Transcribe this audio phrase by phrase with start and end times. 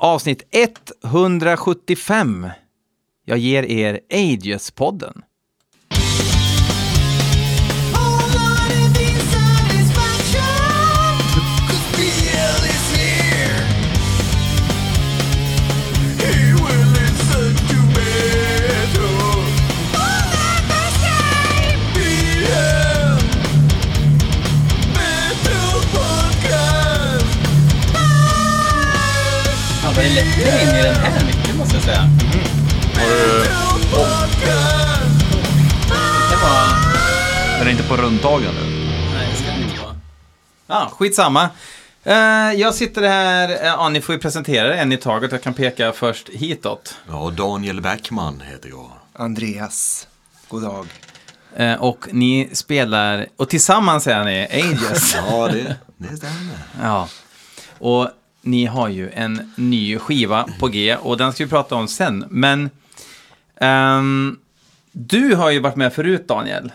[0.00, 0.42] avsnitt
[1.04, 2.46] 175.
[3.24, 5.22] Jag ger er Ages-podden.
[30.10, 32.08] Var lättare in i den här micken måste jag säga.
[36.30, 37.58] Det var...
[37.58, 38.86] Den är inte på rundtagen nu.
[39.14, 39.96] Nej, det ska det inte vara.
[40.66, 41.48] Ja, skitsamma.
[42.06, 42.12] Uh,
[42.60, 45.32] jag sitter här, uh, ja, ni får ju presentera er en i taget.
[45.32, 46.94] Jag kan peka först hitåt.
[47.08, 48.90] Ja, Daniel Bäckman heter jag.
[49.12, 50.08] Andreas,
[50.48, 50.86] god dag.
[51.60, 55.16] Uh, och ni spelar, och tillsammans är ni Ages.
[55.30, 56.58] Ja, det, det stämmer.
[56.82, 57.08] ja.
[57.78, 58.10] Och
[58.42, 62.24] ni har ju en ny skiva på G och den ska vi prata om sen.
[62.30, 62.70] Men
[63.56, 64.38] ehm,
[64.92, 66.72] du har ju varit med förut Daniel.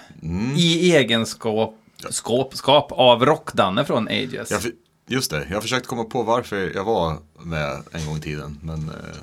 [0.57, 1.75] I egenskap
[2.09, 4.51] skap, skap av Rockdanne från Ages.
[4.51, 4.61] Jag,
[5.07, 8.89] just det, jag försökte komma på varför jag var med en gång i tiden, men
[8.89, 9.15] eh,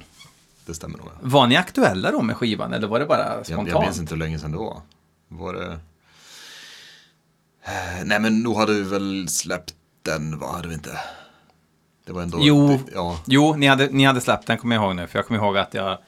[0.67, 1.09] det stämmer nog.
[1.21, 3.69] Var ni aktuella då med skivan eller var det bara Jag, spontant?
[3.69, 4.81] jag minns inte hur länge sedan det var.
[5.29, 5.79] Var det...
[7.65, 10.99] Eh, Nej, men nog hade vi väl släppt den, vad hade vi inte?
[12.05, 12.39] Det var ändå...
[12.41, 12.81] Jo.
[12.95, 15.07] Ja, Jo, ni hade, ni hade släppt den kommer jag ihåg nu.
[15.07, 15.99] För jag kommer ihåg att jag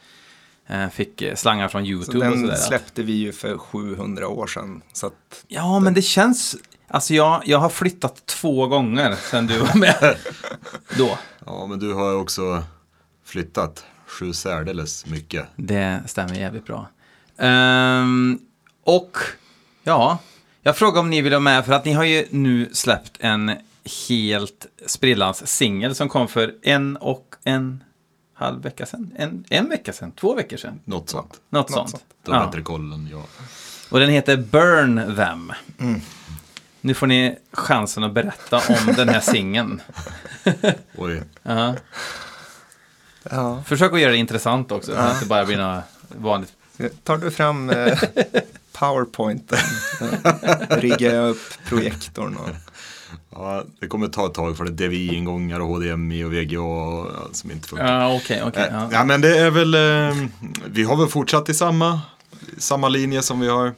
[0.66, 2.46] eh, fick eh, slangar från Så YouTube och sådär.
[2.48, 4.82] den släppte vi ju för 700 år sedan.
[4.92, 6.56] Så att, Ja, men det känns...
[6.88, 10.16] Alltså jag, jag har flyttat två gånger sedan du var med.
[10.98, 11.18] då.
[11.46, 12.62] ja, men du har ju också
[13.24, 15.46] flyttat sju särdeles mycket.
[15.56, 16.88] Det stämmer jävligt bra.
[17.38, 18.38] Ehm,
[18.84, 19.18] och
[19.84, 20.18] ja,
[20.62, 23.52] jag frågar om ni vill vara med för att ni har ju nu släppt en
[24.08, 27.84] helt sprillans singel som kom för en och en
[28.34, 29.12] halv vecka sedan.
[29.16, 30.80] En, en vecka sedan, två veckor sedan.
[30.84, 31.32] Något sånt.
[31.32, 31.90] Något, Något sånt.
[31.90, 32.04] sånt.
[32.24, 32.46] Du har Ja.
[32.46, 33.22] bättre koll än jag.
[33.90, 35.52] Och den heter Burn Them.
[36.80, 39.82] Nu får ni chansen att berätta om den här singeln.
[40.96, 41.22] Oj.
[41.42, 41.74] Ja.
[43.30, 43.62] ja.
[43.66, 46.52] Försök att göra det intressant också, så att det bara blir något vanligt.
[47.02, 47.98] Tar du fram eh,
[48.72, 49.58] powerpointen?
[50.70, 52.48] Riggar jag upp projektorn och...
[53.34, 57.06] Ja, det kommer ta ett tag för det är DVI-ingångar och HDMI och VGA och,
[57.14, 58.00] ja, som inte funkar.
[58.00, 58.62] Ja, okej, okej.
[58.62, 58.88] Eh, ja.
[58.92, 59.04] ja.
[59.04, 60.26] men det är väl, eh,
[60.66, 62.00] vi har väl fortsatt i samma,
[62.58, 63.74] samma linje som vi har.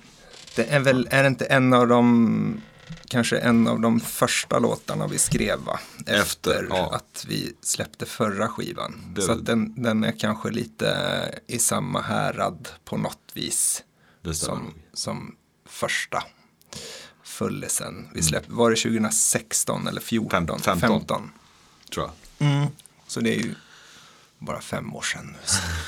[0.57, 2.61] Det är väl, är det inte en av de,
[3.09, 5.81] kanske en av de första låtarna vi skrev va?
[5.99, 6.95] Efter, Efter, ja.
[6.95, 9.03] att vi släppte förra skivan.
[9.15, 10.97] Det- Så att den, den är kanske lite
[11.47, 13.83] i samma härad på något vis.
[14.33, 15.35] Som, som
[15.69, 16.23] första
[17.37, 18.09] fullisen.
[18.15, 20.47] Vi släppte, var det 2016 eller 14?
[20.47, 20.81] Fem- 15.
[20.81, 21.31] 15.
[21.95, 22.69] Tror jag.
[23.07, 23.55] Så det är ju
[24.39, 25.37] bara fem år sedan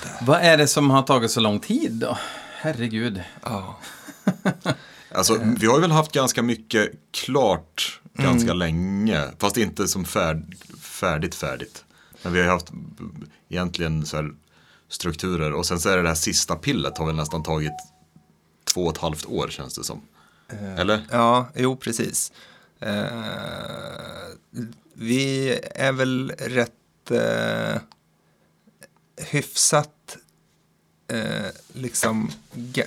[0.03, 2.19] det, Vad är det som har tagit så lång tid då?
[2.61, 3.23] Herregud.
[3.43, 3.79] ja.
[5.15, 9.25] Alltså, vi har ju väl haft ganska mycket klart ganska länge.
[9.39, 11.85] Fast inte som färd, färdigt färdigt.
[12.23, 12.73] Men vi har ju haft
[13.49, 14.31] egentligen så här
[14.89, 15.53] strukturer.
[15.53, 17.73] Och sen så är det det här sista pillet har väl nästan tagit
[18.75, 20.03] två och ett halvt år känns det som.
[20.79, 21.07] Eller?
[21.11, 22.33] Ja, jo precis.
[22.81, 22.95] Eh,
[24.95, 27.81] vi är väl rätt eh,
[29.17, 30.17] hyfsat
[31.13, 32.31] eh, liksom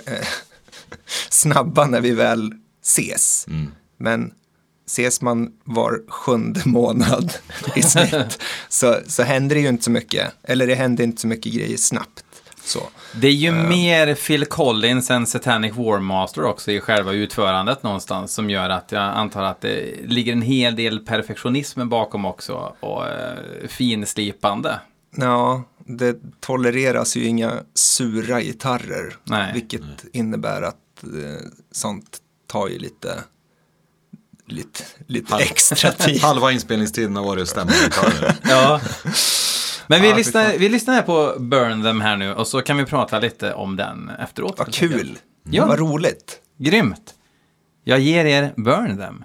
[0.06, 0.26] eh,
[1.30, 3.46] snabba när vi väl ses.
[3.96, 4.32] Men
[4.86, 7.32] ses man var sjunde månad
[7.76, 10.32] i snitt så, så händer det ju inte så mycket.
[10.42, 12.24] Eller det händer inte så mycket grejer snabbt.
[12.64, 12.88] Så.
[13.12, 18.34] Det är ju mer Phil Collins än Satanic War Master också i själva utförandet någonstans
[18.34, 23.06] som gör att jag antar att det ligger en hel del perfektionism bakom också och
[23.08, 24.80] eh, finslipande.
[25.16, 29.16] Ja, det tolereras ju inga sura gitarrer.
[29.24, 29.50] Nej.
[29.54, 33.18] Vilket innebär att eh, sånt tar ju lite,
[34.46, 36.20] lite, lite Halv- extra tid.
[36.22, 38.34] Halva inspelningstiden har varit att stämma gitarrer.
[38.42, 38.80] Ja.
[39.92, 42.76] Men vi, Ja, lyssnar, vi lyssnar här på Burn Them här nu och så kan
[42.76, 44.58] vi prata lite om den efteråt.
[44.58, 45.18] Vad kul.
[45.50, 45.66] Ja.
[45.66, 46.40] Vad roligt.
[46.58, 47.14] Grymt.
[47.84, 49.24] Jag ger er Burn Them.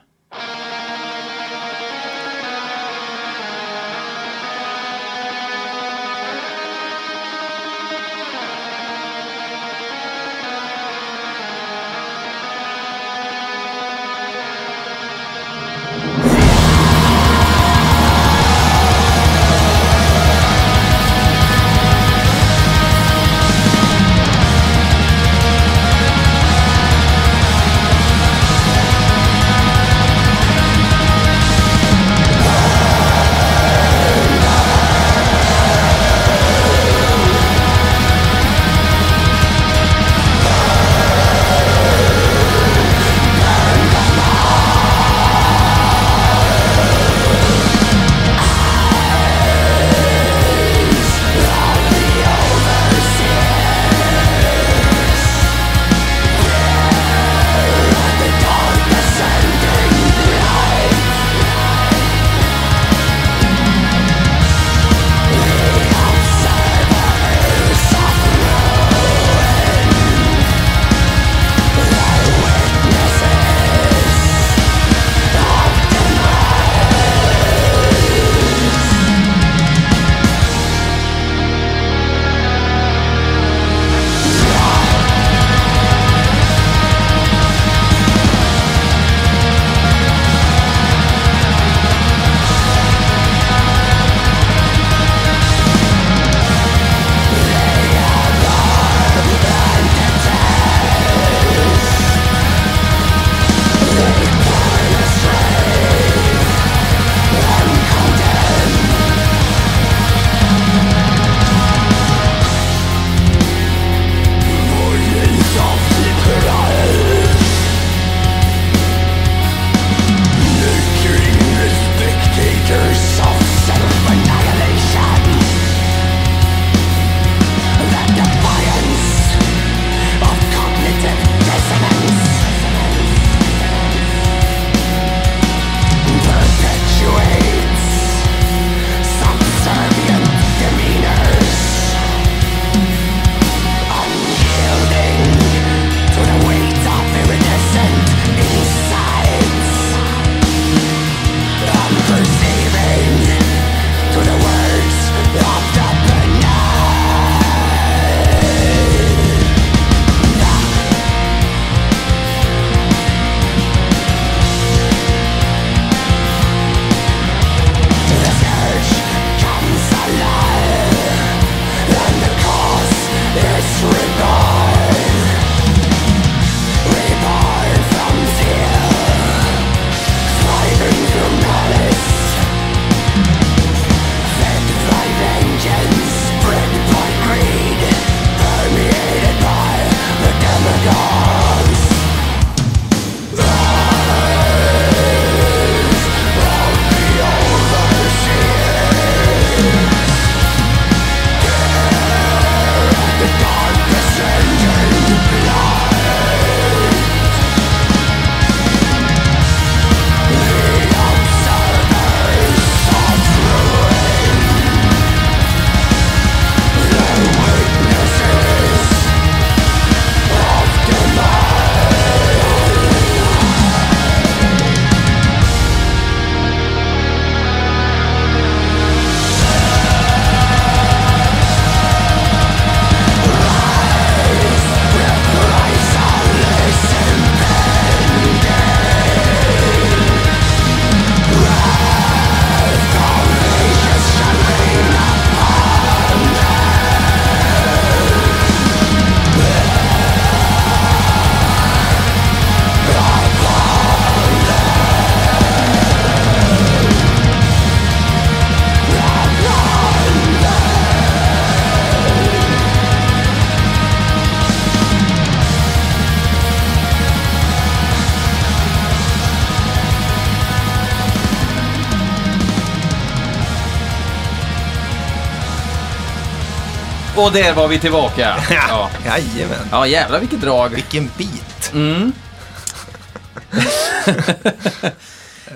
[277.18, 278.38] Och där var vi tillbaka.
[278.50, 279.68] Ja, Jajamän.
[279.72, 280.70] ja jävlar vilket drag.
[280.70, 281.74] Vilken bit.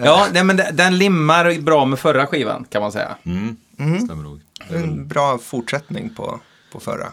[0.03, 3.15] Ja, nej, men den- limmar bra med förra skivan kan man säga.
[3.25, 3.57] Mm.
[4.05, 4.41] Stämmer nog.
[4.69, 6.39] En bra fortsättning på,
[6.71, 7.11] på förra.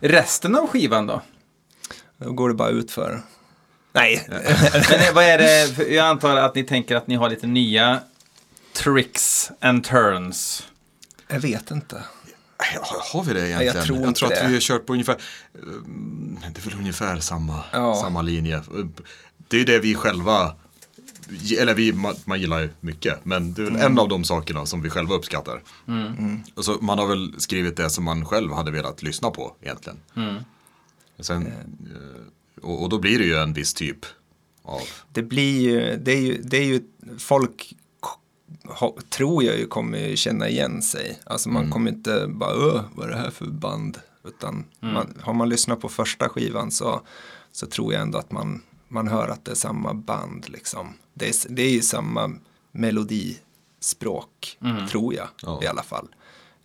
[0.00, 1.22] Resten av skivan då?
[2.16, 3.22] Då går det bara ut för.
[3.92, 8.00] Nej, Men vad är det, jag antar att ni tänker att ni har lite nya
[8.72, 10.66] tricks and turns.
[11.28, 12.02] jag vet inte.
[12.82, 13.76] Har- Har vi det egentligen?
[13.76, 14.46] jag tror jag tror att det.
[14.48, 15.12] vi har kört på ungefär,
[15.54, 15.60] eh,
[16.54, 17.94] det är väl ungefär samma, Ja.
[18.02, 18.62] samma linje.
[19.48, 20.54] Det är det vi själva,
[21.58, 23.92] eller vi, man, man gillar ju mycket, men det är väl Mm.
[23.92, 25.62] en av de sakerna som vi själva uppskattar.
[26.54, 29.98] Och så, man har väl skrivit det som man själv hade velat lyssna på egentligen.
[31.20, 33.98] Sen, eh, och, och då blir det ju en viss typ
[34.62, 34.80] av,
[35.12, 36.80] Det blir ju, det är ju, det är ju
[37.18, 37.72] folk
[38.64, 41.18] ha, tror jag ju kommer känna igen sig.
[41.24, 43.98] Alltså man kommer inte bara, Öh, vad är det här för band?
[44.24, 47.00] Utan man, har man lyssnat på första skivan så,
[47.52, 50.94] så tror jag ändå att man, man hör att det är samma band liksom.
[51.14, 52.30] Det är, det är ju samma
[52.72, 54.58] melodispråk,
[54.90, 55.60] tror jag Ja.
[55.62, 56.08] i alla fall.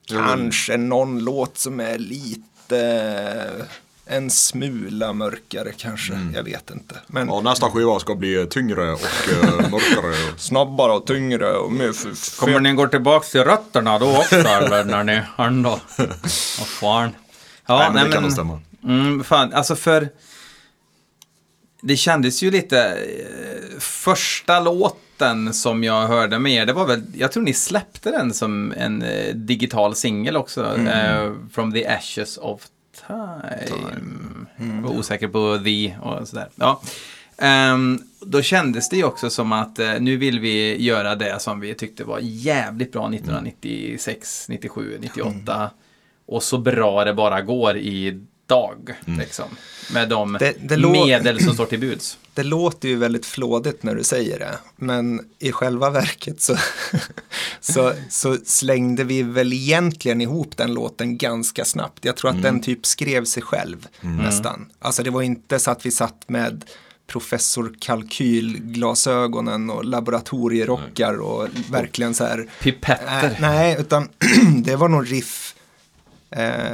[0.08, 3.68] Kanske någon låt som är lite,
[4.08, 6.96] en smula mörkare kanske, jag vet inte.
[7.08, 9.00] Men ja nästa skiva ska bli tyngre och
[9.34, 10.16] eh, mörkare.
[10.38, 14.84] snabbare och tyngre och mer för, Kommer ni gå tillbaka till rötterna då också eller
[14.84, 15.70] när ni ändå...
[15.98, 17.10] Vad fan.
[17.66, 18.62] Ja, nej, men det kan nog stämma.
[18.84, 20.10] Mm, fan, alltså för...
[21.82, 22.80] Det kändes ju lite...
[22.88, 27.04] eh, Första låten som jag hörde med er, det var väl...
[27.14, 30.66] Jag tror ni släppte den som en eh, digital singel också.
[30.66, 30.88] Mm.
[30.88, 32.62] eh, From the Ashes of
[33.68, 34.46] Time.
[34.58, 36.48] Jag var osäker på the och sådär.
[36.56, 36.82] Ja.
[37.38, 41.60] Ehm, då kändes det ju också som att eh, nu vill vi göra det som
[41.60, 45.70] vi tyckte var jävligt bra 1996, 97, 98.
[46.26, 48.96] Och så bra det bara går idag.
[49.06, 49.46] Liksom,
[49.94, 52.18] med de Det- det medel som står till buds.
[52.36, 56.56] Det låter ju väldigt flådigt när du säger det, men i själva verket så,
[57.60, 62.06] så, så slängde vi väl egentligen ihop den låten ganska snabbt.
[62.06, 64.72] Jag tror att den typ skrev sig själv nästan.
[64.80, 66.66] Alltså det var inte så att vi satt med
[67.08, 73.22] professor kalkylglasögonen och laboratorierockar och verkligen så här Pipetter.
[73.22, 74.10] Nej, nej, utan
[74.64, 75.56] det var nog riff.
[76.32, 76.72] Eh,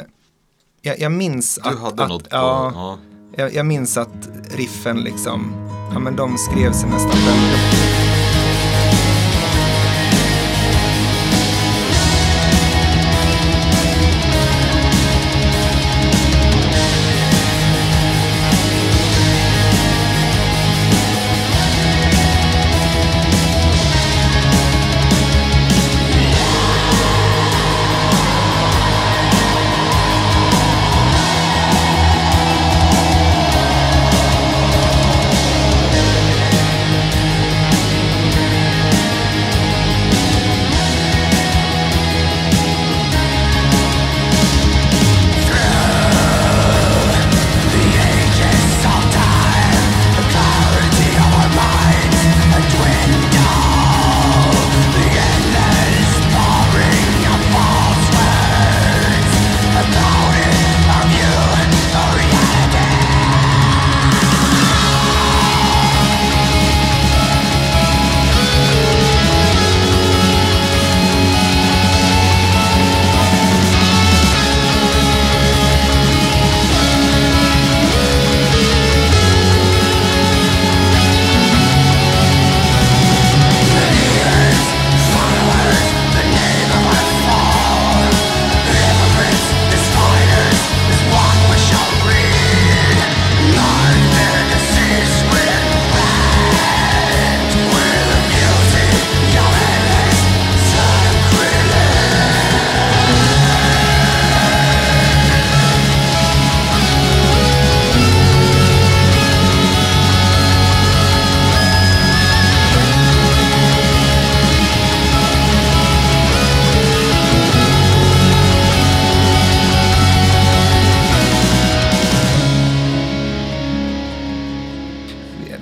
[0.81, 2.99] jag, jag minns Du att, hade att, något på, ja, ja.
[3.41, 5.53] Jag, jag minns att riffen liksom,
[5.93, 7.80] ja men de skrev sig nästan själva.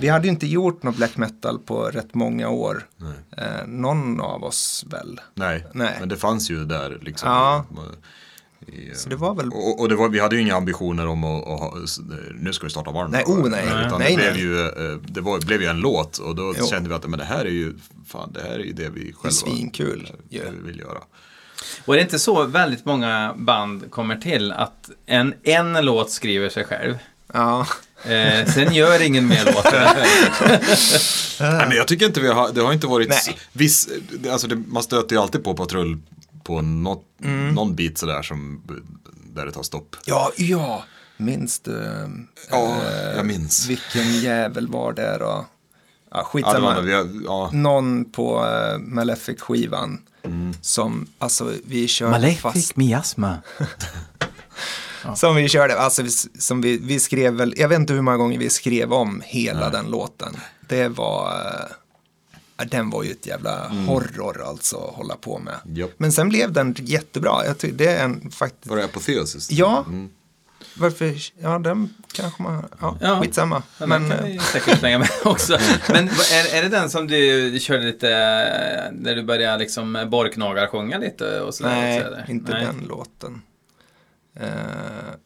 [0.10, 2.88] Vi- hade ju inte gjort något black metal på rätt många år.
[3.38, 5.20] Eh, någon av oss väl.
[5.34, 5.96] Nej, Nej.
[6.00, 7.30] men det fanns ju där liksom.
[7.30, 7.66] Ja.
[8.68, 11.24] I, Så det var väl och, och det var, vi hade ju inga ambitioner om
[11.24, 12.00] att, s-
[12.40, 13.12] nu ska vi starta Varn.
[13.12, 13.66] Nej, oh, nej.
[13.86, 14.42] Utan Nej, det, blev nej.
[14.42, 14.62] ju,
[14.92, 16.66] eh, det var, blev ju en låt och då Jo.
[16.66, 17.74] kände vi att men det här är ju,
[18.08, 21.00] fan, det här är ju det vi själva svinkul, eh, vill göra.
[21.86, 26.50] Och det är inte så väldigt många band kommer till att en, en låt skriver
[26.50, 26.96] sig själv.
[27.34, 27.68] Ja,
[28.04, 29.98] Eh, sen gör ingen mer låtar.
[31.58, 33.38] Nej, men jag tycker inte vi har, det har inte varit, Nej.
[33.52, 33.90] viss,
[34.32, 35.98] alltså det, man stöter ju alltid på patrull
[36.44, 37.54] på något, Mm.
[37.54, 38.62] någon bit sådär som,
[39.36, 39.96] där det tar stopp.
[40.06, 40.84] ja, ja.
[41.18, 41.84] Minns du?
[42.50, 43.68] Ja, eh, jag minns.
[43.68, 45.26] Vilken jävel var det då?
[45.26, 45.46] Ja,
[46.12, 46.82] Ja, det skitsamma.
[46.82, 49.98] det, har, ja, Någon på uh, Malefic-skivan
[50.62, 52.76] som, alltså vi körde Malefic fast.
[52.76, 53.38] miasma.
[55.16, 58.18] Som vi körde, alltså vi- som vi, vi skrev väl, jag vet inte hur många
[58.18, 60.38] gånger vi skrev om hela den låten.
[60.68, 61.32] Det var,
[62.60, 65.56] eh, den var ju ett jävla horror alltså att hålla på med.
[65.78, 65.92] Japp.
[65.98, 69.52] Men sen blev den jättebra, jag tycker det är en faktiskt, var det apoteosis?
[69.52, 69.86] ja,
[70.78, 73.22] varför, ja den kanske man, ja, Ja.
[73.22, 73.64] skitsamma.
[73.78, 75.58] Men, Men, kan vi eh, säkert slänga med också.
[75.90, 80.98] Men är, är det den som du körde lite, eh, där du började liksom borrknagarsjunga
[80.98, 81.72] lite och sådär?
[81.76, 82.66] nej, också, inte nej.
[82.66, 83.42] den låten.
[84.40, 84.48] Eh,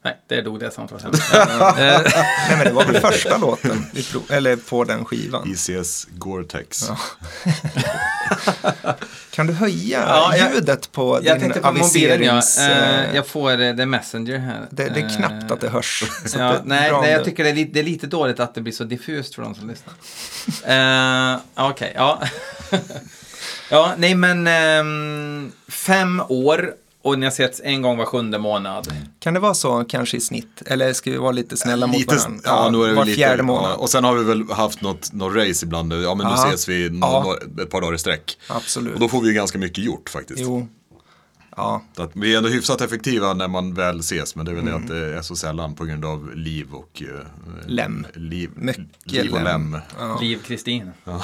[0.04, 1.04] Nej, det dog det samtalet.
[1.34, 3.86] Eh, nej men det var väl första låten,
[4.30, 5.50] eller på den skivan.
[5.52, 6.90] ICS Gore-Tex.
[9.32, 12.32] Kan du höja Ja, jag- ljudet på Jag din på mobilen, ja.
[12.34, 12.60] aviserings...
[12.60, 14.68] Eh, Jag får eh, The Messenger här.
[14.72, 16.04] det, det är knappt att det hörs.
[16.26, 18.56] Så Ja, det nej, nej, jag tycker det är, lite, det är lite dåligt att
[18.56, 19.94] det blir så diffust för de som lyssnar.
[21.34, 22.22] Eh, Okej, ja.
[23.70, 28.94] ja, nej men ehm, fem år och ni har setts en gång var sjunde månad.
[29.20, 30.62] Kan det vara så kanske i snitt?
[30.66, 32.42] Eller ska vi vara lite snälla mot Lite, varandra?
[32.44, 33.72] ja, nu är det var lite, fjärde månad.
[33.72, 35.94] Ja, och sen har vi väl haft något, något race ibland.
[35.94, 36.46] Ja, men nu Ja.
[36.48, 37.24] ses vi Ja.
[37.58, 38.38] nå- ett par dagar i sträck.
[38.50, 38.94] Absolut.
[38.94, 40.40] Och då får vi ju ganska mycket gjort faktiskt.
[40.42, 40.68] Jo.
[41.58, 44.56] Ja, Så Att vi är ändå hyfsat effektiva när man väl ses, men det är
[44.56, 44.86] väl Mm.
[44.88, 47.02] det att det är så sällan på grund av liv och...
[47.04, 48.06] eh, Lem.
[48.14, 49.72] Liv, Mycket liv och lem.
[49.72, 49.82] lem.
[50.00, 50.18] Ja.
[50.22, 50.92] Liv Kristin.
[51.04, 51.22] Ja.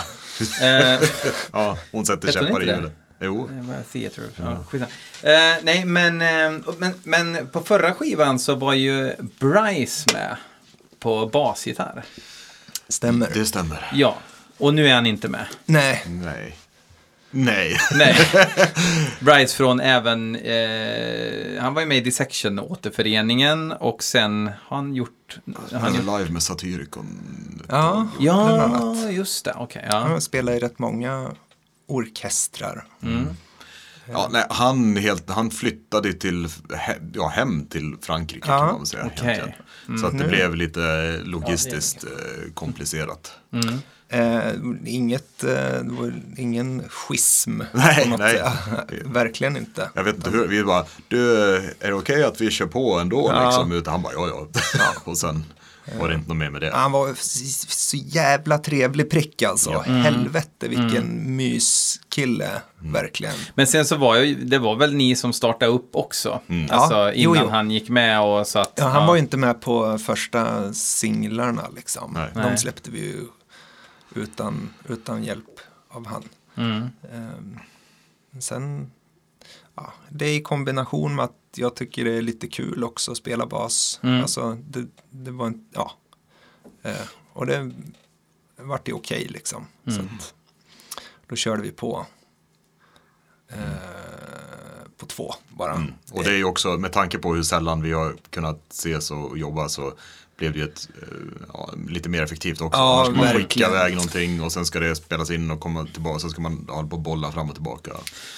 [0.61, 0.99] Eh,
[1.53, 2.91] ja, hon sätter käppar i hjulet.
[3.21, 4.23] Jo, Det var Theater.
[4.35, 4.79] Ja.
[5.29, 10.35] Eh, nej, men, eh, men, men på förra skivan så var ju Bryce med
[10.99, 12.03] på basgitarr.
[12.89, 13.31] stämmer.
[13.33, 13.89] det stämmer.
[13.93, 14.17] Ja,
[14.57, 15.45] och nu är han inte med.
[15.65, 16.55] Nej, Nej.
[17.31, 17.77] Nej.
[17.91, 18.15] Nej.
[19.19, 24.95] Bryce från även, eh, han var ju med i Dissection återföreningen och sen har han
[24.95, 25.39] gjort...
[25.71, 27.21] Har han gjort Live med Satyricon.
[27.69, 29.87] ja, ja, just det, okej.
[29.91, 29.97] ja.
[29.97, 31.31] Han spelar i rätt många
[31.89, 32.85] orkestrar.
[34.11, 38.85] Ja, nej, han, helt, han flyttade till, he- ja, hem till Frankrike Ja, kan man
[38.85, 39.05] säga.
[39.15, 39.29] okej.
[39.33, 39.99] egentligen.
[39.99, 43.31] Så att det blev lite logistiskt eh, komplicerat.
[44.11, 44.39] Eh,
[44.85, 45.81] inget, eh,
[46.37, 47.61] ingen schism.
[47.73, 48.43] Nej, nej.
[49.05, 49.89] Verkligen inte.
[49.95, 53.31] Jag vet inte hur, vi bara, du, är det okej att vi kör på ändå?
[53.33, 53.45] Ja.
[53.45, 54.47] Liksom, utan han bara, ja ja.
[55.03, 55.43] och sen
[55.99, 56.71] var det inte något mer med det.
[56.73, 59.83] Han var så, så jävla trevlig prick alltså.
[59.87, 60.01] Mm.
[60.01, 62.49] Helvete vilken myskille,
[62.81, 62.93] Mm.
[62.93, 63.35] verkligen.
[63.55, 66.41] Men sen så var ju, det var väl ni som startade upp också.
[66.47, 66.67] Mm.
[66.71, 67.51] Alltså Ja, jo, innan jo.
[67.51, 68.73] han gick med och så att...
[68.75, 72.11] Ja, han var ju inte med på första singlarna liksom.
[72.35, 72.43] Nej.
[72.49, 73.25] De släppte vi ju
[74.15, 76.23] utan, utan hjälp av han.
[76.57, 76.89] Mm.
[77.13, 77.59] Ehm,
[78.39, 78.91] sen,
[79.75, 83.17] ja, det är i kombination med att jag tycker det är lite kul också att
[83.17, 83.99] spela bas.
[84.03, 84.21] Mm.
[84.21, 85.91] Alltså, det, det var en, ja.
[86.81, 87.71] Eh, och det
[88.57, 89.67] vart det okej liksom.
[89.85, 90.07] Så Mm.
[90.19, 90.33] att,
[91.27, 92.05] då körde vi på.
[93.47, 93.57] Eh,
[94.97, 95.73] på två bara.
[95.75, 95.93] Mm.
[96.11, 99.37] Och det är ju också, med tanke på hur sällan vi har kunnat ses och
[99.37, 99.93] jobba så
[100.39, 101.07] blev det ju ett, eh,
[101.53, 102.79] ja, lite mer effektivt också.
[102.79, 103.71] Ja, Annars ska man skicka verkligen.
[103.71, 106.19] iväg någonting och sen ska det spelas in och komma tillbaka.
[106.19, 107.91] Sen ska man hålla på och bolla fram och tillbaka.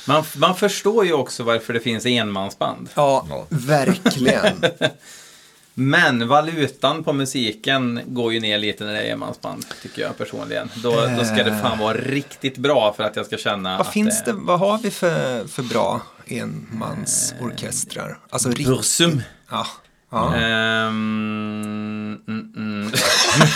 [0.07, 2.89] Man, man förstår ju också varför det finns enmansband.
[2.93, 3.45] Ja, Ja.
[3.49, 4.55] verkligen.
[5.73, 10.69] Men valutan på musiken går ju ner lite när det är enmansband, tycker jag personligen.
[10.75, 13.93] Då, då ska det fan vara riktigt bra för att jag ska känna vad att
[13.93, 18.19] finns det, vad har vi för, för bra enmansorkestrar?
[18.29, 18.49] Alltså.
[18.49, 19.21] Bursum.
[19.49, 19.67] Ja.
[20.11, 20.35] Ja.
[20.35, 22.91] Ehm, mm, mm.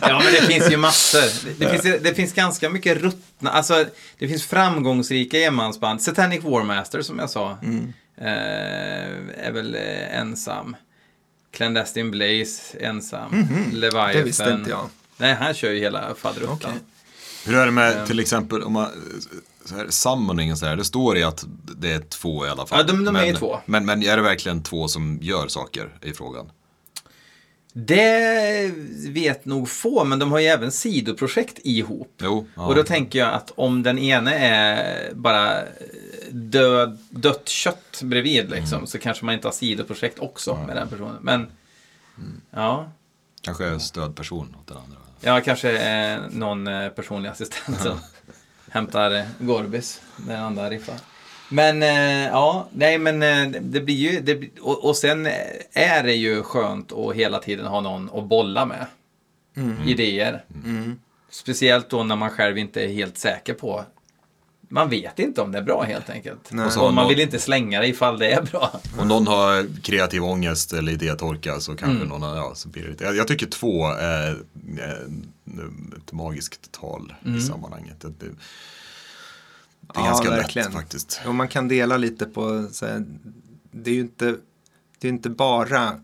[0.00, 1.20] ja, men det finns ju massor.
[1.44, 3.84] Det, det, finns, det finns ganska mycket ruttna, alltså
[4.18, 6.02] det finns framgångsrika enmansband.
[6.02, 7.92] Satanic Warmaster som jag sa, Mm.
[8.16, 10.76] eh, är väl eh, ensam.
[11.52, 13.30] Clandestine Blaze, ensam.
[13.30, 13.64] Mhm.
[13.72, 14.12] Leviathan.
[14.16, 14.88] Det visste inte jag.
[15.16, 16.56] Nej, han kör ju hela faderuttan.
[16.56, 16.72] Okej.
[17.46, 18.06] Hur är det med Ehm.
[18.06, 18.88] till exempel om man,
[19.64, 21.44] så här, summoning och så här, det står i att
[21.78, 22.78] det är två i alla fall.
[22.78, 23.60] Ja, de- de är men, ju två.
[23.66, 26.50] Men, men är det verkligen två som gör saker i frågan?
[27.72, 28.72] Det
[29.08, 32.14] vet nog få, men de har ju även sidoprojekt ihop.
[32.22, 32.46] Jo.
[32.54, 32.66] Ja.
[32.66, 35.62] Och då tänker jag att om den ene är bara
[36.30, 41.16] död, dött kött bredvid liksom, så kanske man inte har sidoprojekt också med den personen.
[41.20, 41.46] Men
[42.50, 42.92] ja,
[43.42, 44.96] Kanske är stödperson åt den andra.
[45.20, 47.86] jag kanske är någon eh, personlig assistent
[48.70, 50.94] hämtar eh, Gorbis när den andra riffar.
[51.48, 55.26] Men eh, ja, nej men eh, det blir ju, det, och, och sen
[55.72, 58.86] är det ju skönt att hela tiden ha någon att bolla med.
[59.86, 60.44] Idéer.
[61.30, 63.84] Speciellt då när man själv inte är helt säker på.
[64.72, 66.48] Man vet inte om det är bra helt enkelt.
[66.52, 66.66] Nej.
[66.66, 68.80] Och, så man vill inte slänga det ifall det är bra.
[68.98, 72.88] Om någon har kreativ ångest eller idétorka så kanske någon har, ja, så blir det
[72.90, 73.04] lite.
[73.04, 74.32] Jag, jag tycker två är,
[75.96, 78.00] ett magiskt tal i sammanhanget.
[78.00, 78.34] Det, det, det är
[79.94, 80.66] Ja, ganska verkligen.
[80.68, 81.20] lätt faktiskt.
[81.26, 83.04] Och man kan dela lite på, så här,
[83.70, 84.36] det är ju inte,
[84.98, 86.00] det är inte bara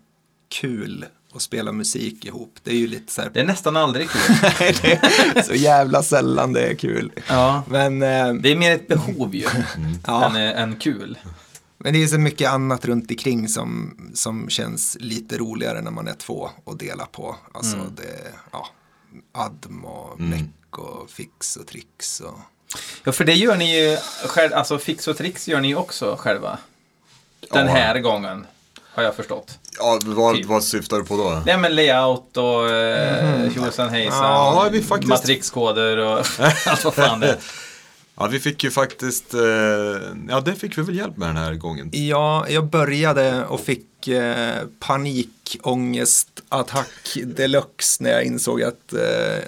[0.48, 1.04] kul
[1.36, 2.54] att spela musik ihop.
[2.62, 5.44] Det är ju lite så här, Det är nästan aldrig kul.
[5.44, 7.12] så jävla sällan det är kul.
[7.28, 7.62] ja.
[7.68, 9.46] Men, eh, Det är mer ett behov ju,
[10.06, 10.24] Ja.
[10.30, 11.18] än, eh, än kul.
[11.78, 16.08] men det är så mycket annat runt omkring som, som känns lite roligare när man
[16.08, 17.36] är två och dela på.
[17.54, 18.68] Alltså det, ja,
[19.32, 22.38] Adm och Meck och Fix och Trix och
[23.04, 23.96] Ja, för det gör ni ju
[24.26, 26.58] själv, alltså fix och tricks gör ni ju också själva.
[27.52, 27.72] Den Ja.
[27.72, 28.46] här gången,
[28.96, 29.58] har jag förstått.
[29.78, 30.46] Ja, vad, Typ.
[30.46, 31.42] vad syftar du på då?
[31.46, 34.18] Nej men layout och eh, tjosan hejsan.
[34.22, 36.18] Ja, vi faktiskt- Matrixkoder och
[36.66, 37.36] allt vad fan det är.
[38.18, 39.40] Ja, vi fick ju faktiskt, eh,
[40.28, 41.90] ja det fick vi väl hjälp med den här gången.
[41.92, 48.98] Ja, jag började och fick eh, panikångestattack deluxe när jag insåg att eh,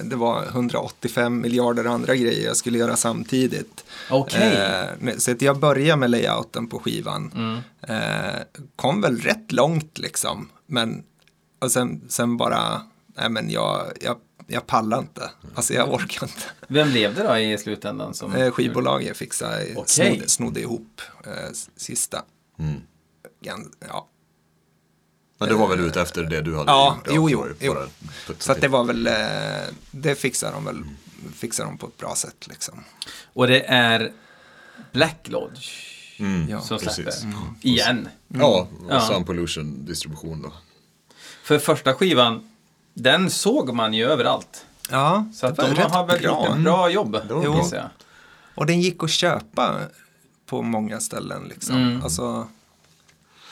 [0.02, 3.84] det var 185 miljarder andra grejer jag skulle göra samtidigt.
[4.10, 4.56] Okej.
[5.02, 7.32] Eh, så att jag började med layouten på skivan.
[7.34, 7.58] Mm.
[7.82, 8.40] Eh,
[8.76, 11.02] kom väl rätt långt liksom, men
[11.58, 12.82] och sen, sen bara,
[13.16, 14.16] nej men jag, jag,
[14.46, 15.30] jag pallar inte.
[15.54, 16.42] Alltså jag orkar inte.
[16.68, 18.14] Vem blev det då i slutändan?
[18.14, 19.84] Som Eh, skivbolaget fixade, Okej.
[19.86, 21.32] snodde, snodde ihop eh,
[21.76, 22.22] sista.
[22.58, 22.80] Mm.
[23.44, 24.08] Gan- Ja.
[25.40, 27.08] Men det var väl ute efter det du hade Ja, gjort?
[27.14, 27.74] jo, det jo, jo.
[27.74, 30.82] bara- Så att det var väl, eh, det fixar de väl,
[31.34, 32.84] fixar de på ett bra sätt liksom.
[33.32, 34.12] Och det är
[34.92, 35.68] Black Lodge
[36.20, 36.60] Mm, Ja.
[36.60, 36.94] som precis.
[37.14, 37.38] släpper.
[37.60, 38.08] Igen.
[38.28, 39.02] Ja, och.
[39.02, 40.52] Sound Pollution distribution då.
[41.42, 42.50] För första skivan,
[42.94, 44.66] den såg man ju överallt.
[44.90, 46.46] Ja, Så att de har väl bra.
[46.46, 47.58] gjort ett bra jobb, var bra.
[47.62, 47.88] gissar jag.
[48.54, 49.80] Och den gick att köpa
[50.46, 51.76] på många ställen liksom.
[51.76, 52.02] Mm.
[52.02, 52.48] Alltså,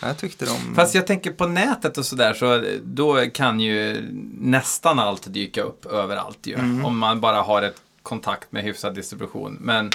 [0.07, 0.75] jag tyckte de...
[0.75, 4.09] Fast jag tänker på nätet och sådär så då kan ju
[4.41, 6.55] nästan allt dyka upp överallt ju.
[6.55, 6.85] Mm.
[6.85, 9.59] Om man bara har ett kontakt med hyfsad distribution.
[9.61, 9.91] Men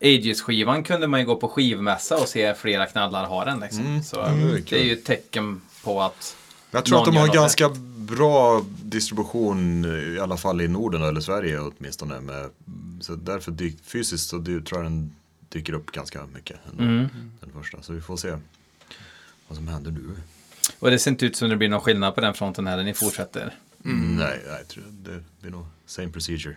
[0.00, 4.02] Aegis-skivan kunde man ju gå på skivmässa och se flera knallar ha den liksom.
[4.02, 4.64] Så det är kul.
[4.70, 6.36] det är ju ett tecken på att
[6.70, 9.84] Jag tror att de har ganska bra distribution,
[10.16, 12.20] i alla fall i Norden eller Sverige åtminstone.
[12.20, 12.50] Med,
[13.00, 15.14] så därför dyk, fysiskt så dy, tror jag den
[15.48, 16.56] dyker upp ganska mycket.
[16.78, 17.08] Mm.
[17.40, 17.82] Den första.
[17.82, 18.36] Så vi får se
[19.52, 20.16] vad som händer nu.
[20.78, 22.84] Och det ser inte ut som det blir någon skillnad på den fronten här när
[22.84, 23.54] ni fortsätter.
[23.78, 26.56] Nej, nej, jag tror det blir nog same procedure.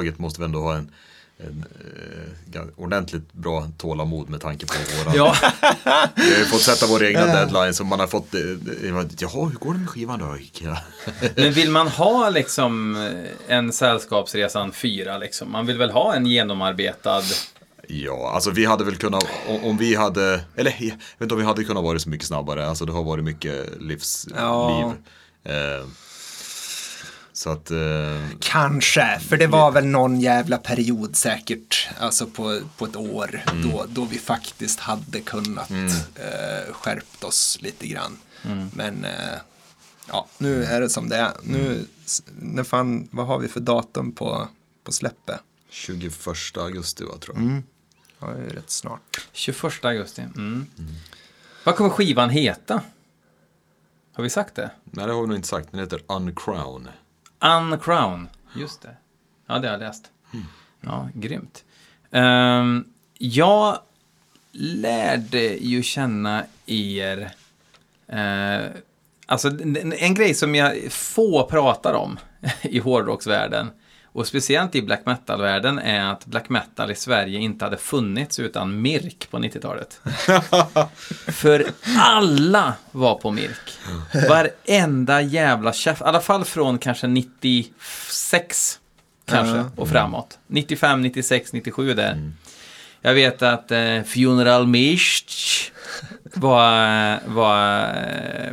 [0.00, 0.90] Skivbolaget måste väl ändå ha en,
[1.38, 1.64] en
[2.54, 5.16] eh, ordentligt bra tålamod med tanke på våra.
[5.16, 5.34] Ja,
[6.16, 9.48] Vi har ju fått sätta våra egna deadlines och man har fått, eh, eh, jaha
[9.48, 10.36] hur går det med skivan då?
[11.36, 15.50] Men vill man ha liksom eh, en Sällskapsresan 4 liksom?
[15.52, 17.22] Man vill väl ha en genomarbetad...
[17.92, 21.40] Ja, alltså vi hade väl kunnat, om, om vi hade, eller jag vet inte om
[21.40, 22.68] vi hade kunnat vara så mycket snabbare.
[22.68, 24.36] Alltså det har varit mycket livsliv.
[24.38, 24.94] Ja.
[25.44, 25.86] Eh,
[27.40, 27.78] så att, eh,
[28.40, 33.86] Kanske, för det var väl någon jävla period säkert, alltså på, på ett år, då,
[33.88, 38.16] då vi faktiskt hade kunnat eh, skärpt oss lite grann.
[38.74, 39.38] Men eh,
[40.08, 41.32] ja, nu är det som det är.
[41.42, 44.48] Nu, s- när fan, vad har vi för datum på,
[44.84, 45.40] på släppet?
[45.70, 46.14] 21
[46.56, 47.62] augusti va, tror jag.
[48.20, 49.26] Ja, det är rätt snart.
[49.32, 50.22] 21 augusti.
[50.22, 50.66] Mm.
[51.64, 52.82] Vad kommer skivan heta?
[54.12, 54.70] Har vi sagt det?
[54.84, 55.68] Nej, det har vi nog inte sagt.
[55.70, 56.88] Den heter Uncrown.
[57.40, 58.28] Uncrown.
[58.56, 58.96] Just det.
[59.46, 60.10] Ja, det har jag läst.
[60.80, 61.64] Ja, grymt.
[62.10, 62.84] Ehm,
[63.18, 63.78] jag
[64.52, 67.30] lärde ju känna er...
[68.06, 68.70] eh,
[69.26, 72.18] alltså, en, en grej som jag få pratar om
[72.62, 73.70] i hårdrocksvärlden
[74.12, 78.82] och speciellt i black metal-världen är att black metal i Sverige inte hade funnits utan
[78.82, 80.00] Mirk på 90-talet.
[81.26, 81.66] För
[81.98, 83.78] alla var på Mirk.
[84.28, 88.78] Varenda jävla chef, i alla fall från kanske 96
[89.24, 90.38] kanske och framåt.
[90.46, 92.32] 95, 96, 97 där.
[93.02, 95.32] Jag vet att eh, Funeral Mist
[96.34, 98.52] var, var eh,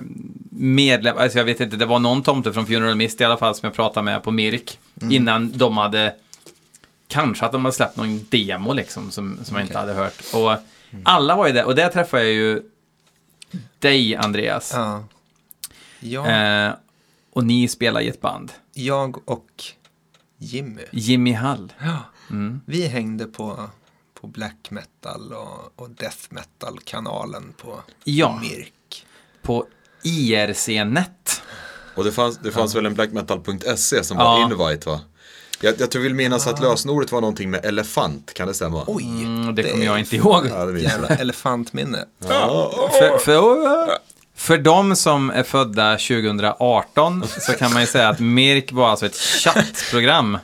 [0.59, 3.55] medlem, alltså jag vet inte, det var någon tomte från Funeral Mist i alla fall
[3.55, 4.79] som jag pratade med på Mirk.
[5.11, 6.15] Innan de hade,
[7.07, 10.23] kanske att de hade släppt någon demo liksom som, som jag inte hade hört.
[10.33, 10.51] Och
[11.03, 12.61] alla var ju där, och där träffade jag ju
[13.79, 14.71] dig Andreas.
[14.75, 15.03] Ja.
[15.99, 16.73] Ja, Eh,
[17.33, 18.51] och ni spelar i ett band.
[18.73, 19.63] jag och
[20.37, 20.81] Jimmy.
[20.91, 21.73] Jimmy Hall.
[21.79, 21.97] Ja.
[22.29, 22.61] Mm.
[22.65, 23.69] Vi hängde på,
[24.21, 28.39] på black metal och, och death metal-kanalen på Ja.
[28.41, 29.05] Mirk.
[29.41, 29.65] På
[30.03, 31.41] IRC-net.
[31.95, 34.23] Och det fanns, det fanns väl en blackmetal.se som Ja.
[34.23, 34.99] var invite va?
[35.61, 38.83] Jag, jag tror vill minnas att lösenordet var någonting med elefant, kan det stämma?
[38.87, 40.47] Oj, Mm, det kommer är jag inte ihåg.
[40.49, 42.05] Ja, det Jävla elefantminne.
[42.21, 43.97] För, för,
[44.35, 49.05] för de som är födda 2018 så kan man ju säga att Mirk var alltså
[49.05, 50.37] ett chattprogram.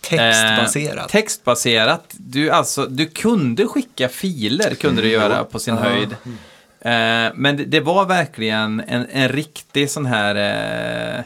[0.00, 1.04] Textbaserat.
[1.04, 2.04] Eh, textbaserat.
[2.12, 6.16] Du, alltså, du kunde skicka filer, kunde du göra på sin höjd.
[6.80, 10.34] Eh, men det, det var verkligen en, en riktig sån här...
[10.34, 11.24] Eh,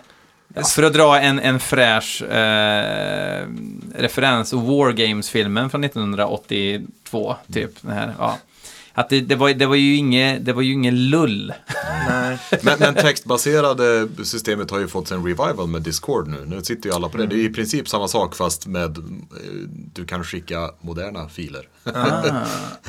[0.75, 3.47] för att dra en, en fräsch eh,
[3.95, 7.83] referens, War Games-filmen från 1982, typ.
[7.83, 8.39] Den här, ja.
[8.95, 11.53] Att det, det, var, det, var ju inget, det var ju ingen lull.
[12.09, 12.39] Nej.
[12.63, 16.45] Men, men textbaserade systemet har ju fått en revival med Discord nu.
[16.47, 17.27] Nu sitter ju alla på det.
[17.27, 19.05] Det är i princip samma sak fast med eh,
[19.95, 21.69] du kan skicka moderna filer.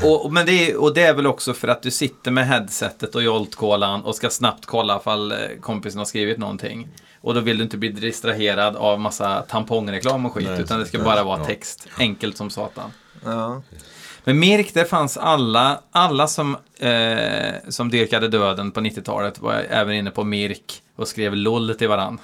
[0.03, 2.47] Och, och- men det är, och det är väl också för att du sitter med
[2.47, 6.87] headsetet och Jolt-kolan och ska snabbt kolla ifall eh, kompisen har skrivit någonting.
[7.21, 10.85] Och då vill du inte bli distraherad av massa tampongreklam och skit, Nej, utan det
[10.85, 11.45] ska nej, bara vara ja.
[11.45, 11.87] text.
[11.99, 12.91] Enkelt som satan.
[13.25, 13.61] Ja.
[14.23, 19.93] Men Mirk, det fanns alla, alla som, eh, som dyrkade döden på 90-talet var även
[19.95, 22.19] inne på Mirk och skrev LOL till varann.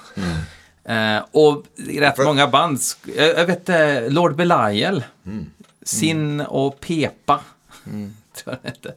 [0.84, 1.64] Eh, och
[1.98, 2.78] rätt För- många band,
[3.16, 5.04] jag, jag vet eh, Lord Belial,
[5.82, 7.40] Sin och Pepa,
[8.34, 8.94] tror jag hette.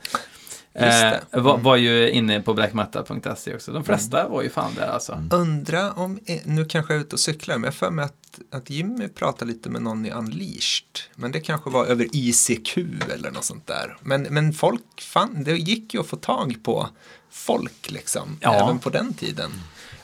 [0.75, 3.71] Eh, var, var ju inne på blackmetal.se också.
[3.71, 5.23] De flesta var ju fan där alltså.
[5.31, 8.13] Undra om, eh, nu kanske jag är ute och cyklar, men jag för mig att,
[8.51, 10.99] att Jimmy pratade lite med någon i Unleashed.
[11.15, 12.77] Men det kanske var över ICQ
[13.13, 13.97] eller något sånt där.
[14.01, 16.89] Men, men folk fann, det gick ju att få tag på
[17.29, 18.53] folk liksom, Ja.
[18.53, 19.51] även på den tiden.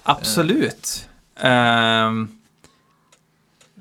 [0.04, 1.10] Absolut.
[1.36, 2.28] Ehm,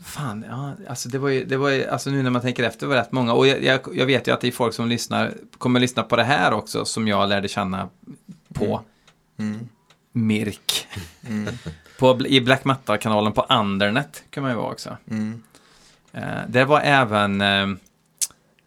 [0.04, 2.86] fan, ja, alltså det var ju, det var ju, alltså nu när man tänker efter
[2.86, 3.32] var det rätt många.
[3.32, 6.16] Och jag, jag, jag vet ju att det är folk som lyssnar, kommer lyssna på
[6.16, 7.88] det här också, som jag lärde känna
[8.54, 8.82] på
[10.12, 10.86] Mirk.
[11.98, 14.96] På, I Black Metal-kanalen på Undernet kan man ju vara också.
[15.10, 15.42] Mm.
[16.12, 17.68] Eh, det var även, eh,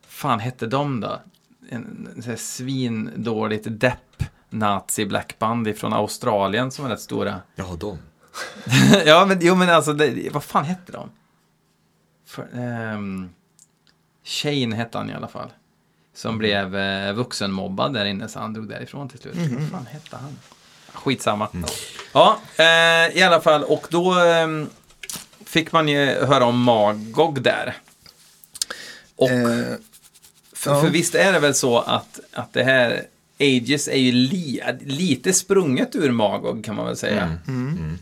[0.08, 1.22] fan hette de då?
[1.70, 7.41] En, en svindåligt depp nazi blackband från Australien som var rätt stora.
[7.56, 7.98] Ja, de.
[9.06, 11.10] ja, men jo, men alltså, det, vad fan hette de?
[12.26, 13.30] För, ehm,
[14.24, 15.50] Shane hette han i alla fall.
[16.13, 19.36] Som blev eh, vuxenmobbad där inne, så han drog därifrån till slut.
[19.36, 20.38] Vad fan hette han?
[20.94, 21.48] Skitsamma.
[22.14, 24.70] Ja, eh, i alla fall, och då ehm,
[25.46, 27.78] fick man ju höra om Magog där.
[29.16, 29.76] Och Eh,
[30.54, 30.82] för, ja.
[30.82, 33.04] för visst är det väl så att, att det här
[33.40, 37.38] Aegis är ju li, lite sprunget ur Magog kan man väl säga.
[37.48, 37.98] Mm.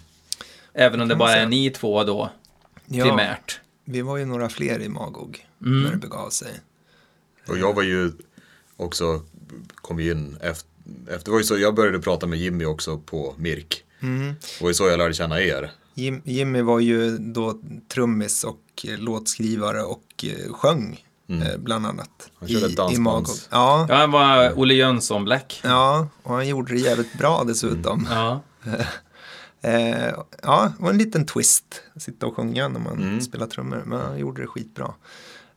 [0.74, 2.30] Även om det bara är ni två då.
[2.86, 3.04] Ja.
[3.06, 3.60] primärt.
[3.86, 5.84] Vi var ju några fler i Magog Mm.
[5.84, 6.52] när det begav sig.
[7.48, 8.12] Och jag var ju
[8.78, 9.22] också,
[9.76, 10.70] kom in efter,
[11.10, 13.84] efter det var ju så, jag började prata med Jimmy också på Mirk.
[14.02, 14.26] Mm.
[14.28, 15.72] Det var ju så jag lärde känna er.
[15.94, 17.60] Jim, Jimmy var ju då
[17.94, 22.10] trummis och eh, låtskrivare och eh, sjöng eh, bland annat.
[22.20, 22.32] Mm.
[22.40, 23.00] Han körde i, i.
[23.00, 23.36] Magog.
[23.50, 25.62] Ja, Ja, han var Olle Jönsson Black.
[25.64, 28.08] ja, och han gjorde det jävligt bra dessutom.
[28.10, 28.42] Ja.
[29.62, 31.82] Eh, ja, det var en liten twist.
[31.96, 33.22] att Sitta och sjunga när man Mm.
[33.22, 33.84] spelar trummor.
[33.86, 34.94] Men han gjorde det skitbra.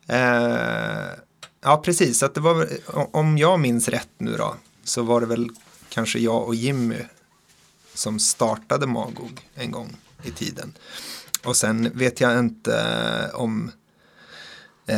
[0.06, 1.06] Eh,
[1.62, 2.18] ja, precis.
[2.18, 2.66] Så att det var,
[3.12, 4.54] om jag minns rätt nu då.
[4.84, 5.48] Så var det väl
[5.88, 6.96] kanske jag och Jimmy
[7.94, 10.72] som startade Magog en gång i tiden.
[11.44, 12.84] Och sen vet jag inte
[13.34, 13.70] om
[14.86, 14.96] eh,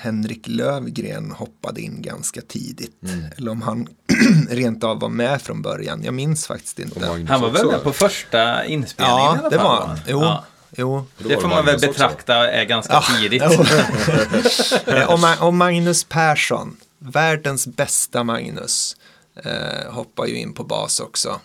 [0.00, 3.02] Henrik Lövgren hoppade in ganska tidigt.
[3.02, 3.24] Mm.
[3.36, 3.88] Eller om han
[4.50, 6.02] rent av var med från början.
[6.04, 7.06] Jag minns faktiskt inte.
[7.28, 9.86] Han var väl med på första inspelningen i Ja, alla det fall, var va?
[9.86, 9.98] han.
[10.06, 10.44] Jo, Ja.
[10.76, 11.06] jo.
[11.18, 11.86] Det var får det man väl också.
[11.86, 13.42] betrakta är ganska tidigt.
[13.42, 13.50] Eh,
[15.12, 18.96] och, Ma- och Magnus Persson, världens bästa Magnus,
[19.34, 21.40] eh, hoppar ju in på bas också.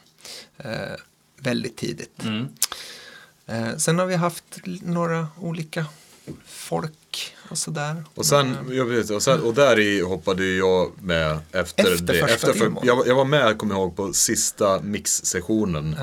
[0.58, 0.72] Eh,
[1.38, 2.24] väldigt tidigt.
[2.24, 2.48] Mm.
[3.46, 4.44] Eh, sen har vi haft
[4.82, 5.86] några olika
[6.46, 8.04] folk och sådär.
[8.16, 12.06] Och sen, jag vet, och, sen, och där i hoppade ju jag med efter, Efter
[12.14, 12.20] det.
[12.20, 15.96] första Efter, för, jag, jag var med, kommer jag ihåg, på sista mixsessionen.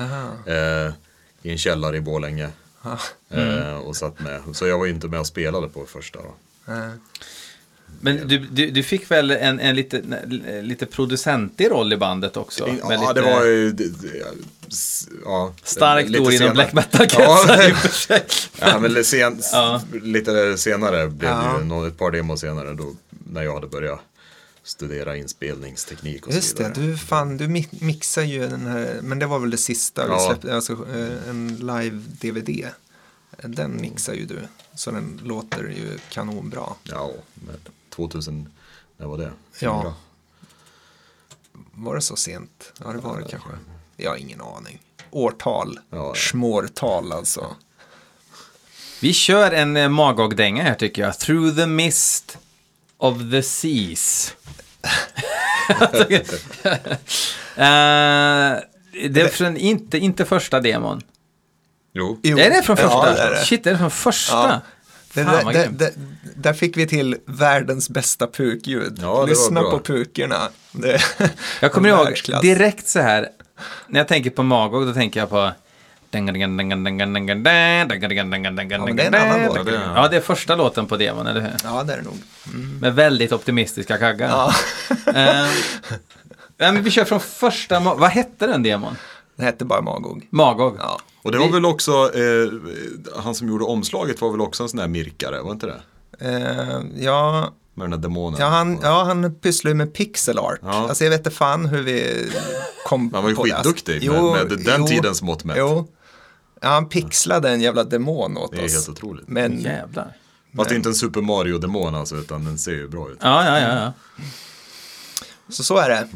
[0.45, 0.93] Eh,
[1.41, 2.49] I en källare i Borlänge.
[2.81, 2.97] Ah,
[3.29, 4.41] Eh, och satt med.
[4.53, 6.19] Så jag var ju inte med och spelade på första.
[6.19, 6.33] Då.
[7.99, 10.01] Men du, du, du fick väl en, en lite,
[10.61, 12.67] lite producentig roll i bandet också?
[12.81, 13.71] Ja, lite det var ju...
[13.71, 14.25] det- det-
[15.25, 18.23] Ja, Starkt lite ord inom black metal-kretsar i och för sig.
[18.59, 19.81] Ja, men lite sen, Ja.
[20.03, 21.59] lite senare blev det Ja.
[21.59, 23.99] ju, nå- ett par demos senare, då, när jag hade börjat
[24.63, 26.85] studera inspelningsteknik och Just så det, vidare.
[26.87, 30.11] du, fan, du mi- mixar ju den här, men det var väl det sista vi
[30.11, 30.27] Ja.
[30.29, 32.65] släppte, alltså eh, en live-DVD.
[33.43, 34.39] Den mixar ju du,
[34.75, 36.63] så den låter ju kanonbra.
[36.83, 37.55] Ja, med
[37.95, 38.53] 2000,
[38.97, 39.31] när var det?
[39.59, 39.93] Ja.
[41.73, 42.73] Var det så sent?
[42.83, 43.49] Ja, det var det kanske.
[43.97, 44.79] Jag har ingen aning.
[45.11, 46.13] Årtal, Ja, ja.
[46.15, 47.55] smårtal alltså.
[49.01, 51.19] Vi kör en eh, Magog-dänga här tycker jag.
[51.19, 52.37] Through the mist
[52.97, 54.33] of the seas.
[57.55, 58.57] Eh,
[59.09, 61.01] det är från, inte, inte första demon.
[61.93, 62.19] Jo.
[62.23, 62.37] Jo.
[62.39, 62.91] Är det från första?
[63.07, 63.45] Ja, det är det.
[63.45, 64.33] Shit, är det från första?
[64.35, 64.61] Ja.
[65.13, 65.91] Fan, där, där, där,
[66.35, 68.99] där fick vi till världens bästa pukljud.
[69.01, 70.49] Ja, Lyssna på pukorna.
[70.71, 71.01] Det,
[71.59, 72.07] Jag kommer ihåg
[72.41, 73.27] direkt så här,
[73.87, 75.51] när jag tänker på Magog, då tänker jag på...
[76.13, 76.31] Ja, det
[79.71, 79.95] är.
[79.95, 81.51] Ja, det är första låten på demon, eller hur?
[81.63, 82.17] Ja, det är det nog.
[82.81, 84.29] Med väldigt optimistiska kaggar.
[84.29, 84.53] Ja.
[85.15, 85.49] Eh,
[86.57, 87.79] ja, men vi kör från första...
[87.79, 88.95] Vad hette den demon?
[89.41, 90.27] Det hette bara Magog.
[90.29, 90.75] Magog?
[90.79, 90.99] Ja.
[91.23, 92.51] Och det var väl också, eh,
[93.23, 95.81] han som gjorde omslaget var väl också en sån där mirkare, var inte det?
[96.19, 98.39] Eh, ja, Med den där demonen.
[98.39, 100.59] ja, han, ja, han pysslar ju med pixel art.
[100.61, 100.69] Ja.
[100.89, 102.29] Alltså jag vet inte fan hur vi
[102.85, 103.51] kom Han var ju på det.
[103.53, 105.57] skitduktig Jo, med, med den jo, tidens mått mätt.
[105.59, 105.87] Jo.
[106.61, 108.73] Ja, han pixlade en jävla demon åt Det är oss.
[108.73, 109.27] helt otroligt.
[109.27, 110.17] Men Jävlar.
[110.55, 113.17] Fast det är inte en Super Mario-demon alltså, utan den ser ju bra ut.
[113.21, 113.75] Ja, ja, ja.
[113.83, 113.93] ja.
[115.49, 116.07] så, så är det.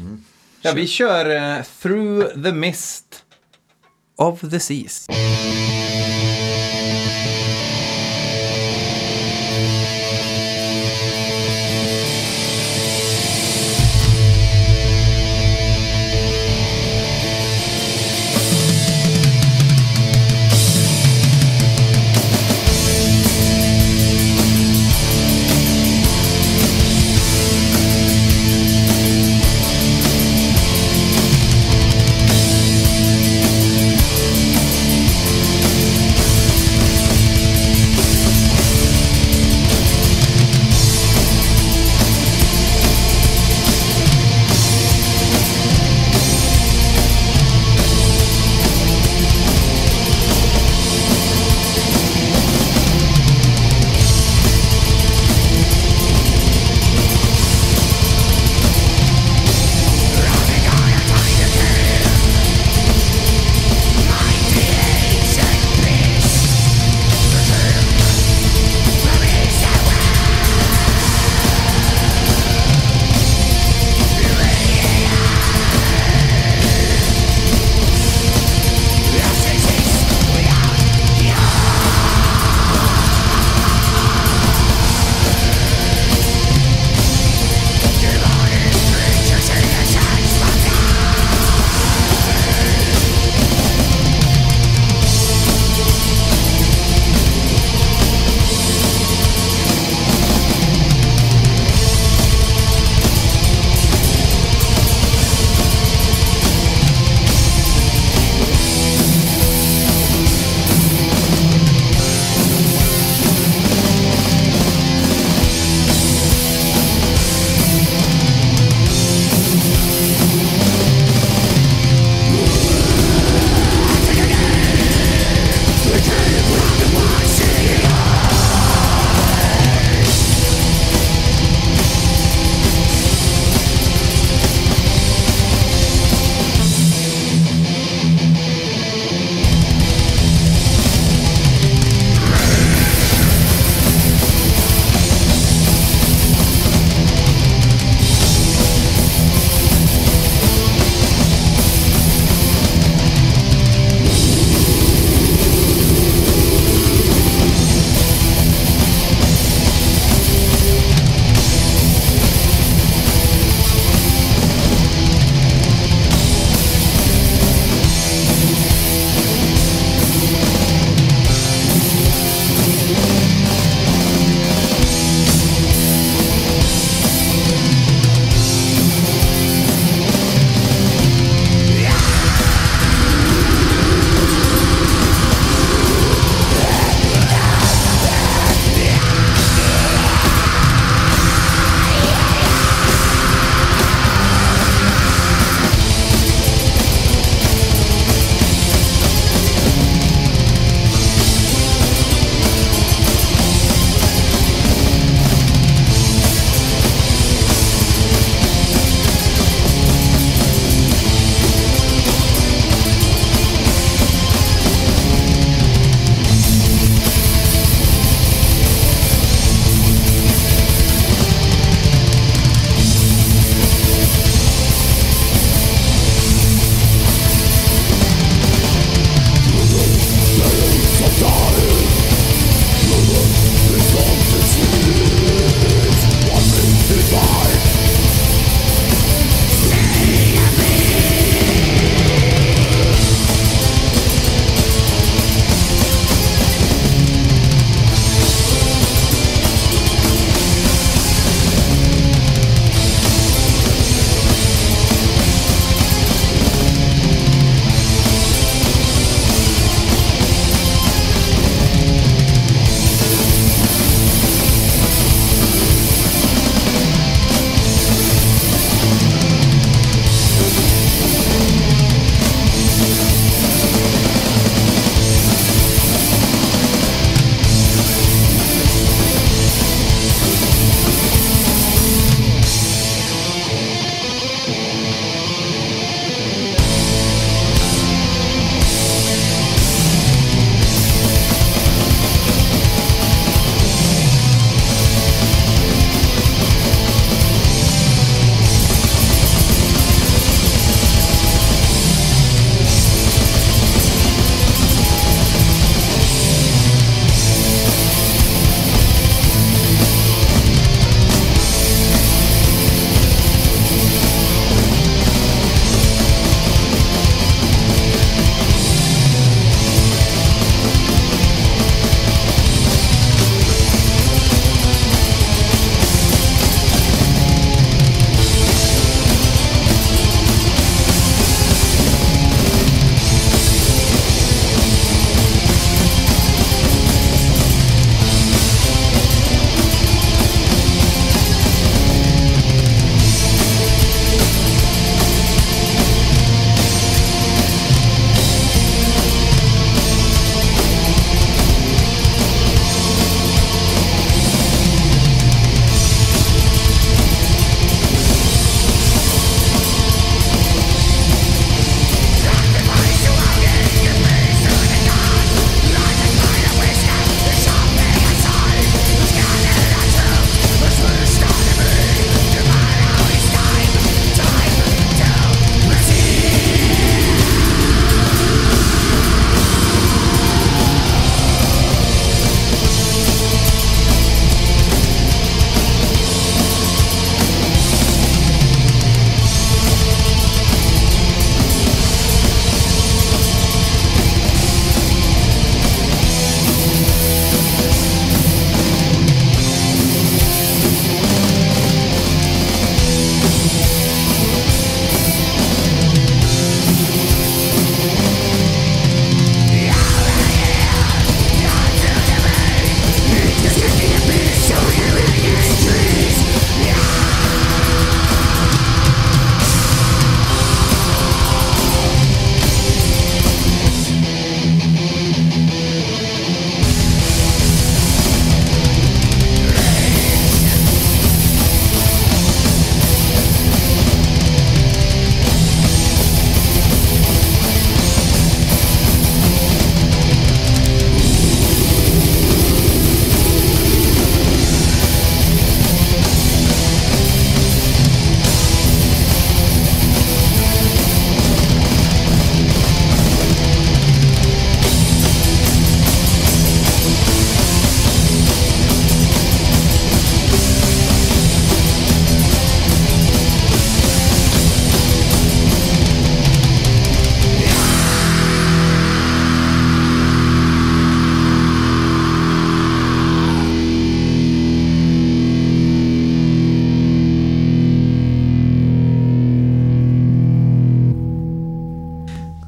[0.66, 3.24] Ja, vi kör eh, Through the Mist
[4.16, 5.06] of the Seas.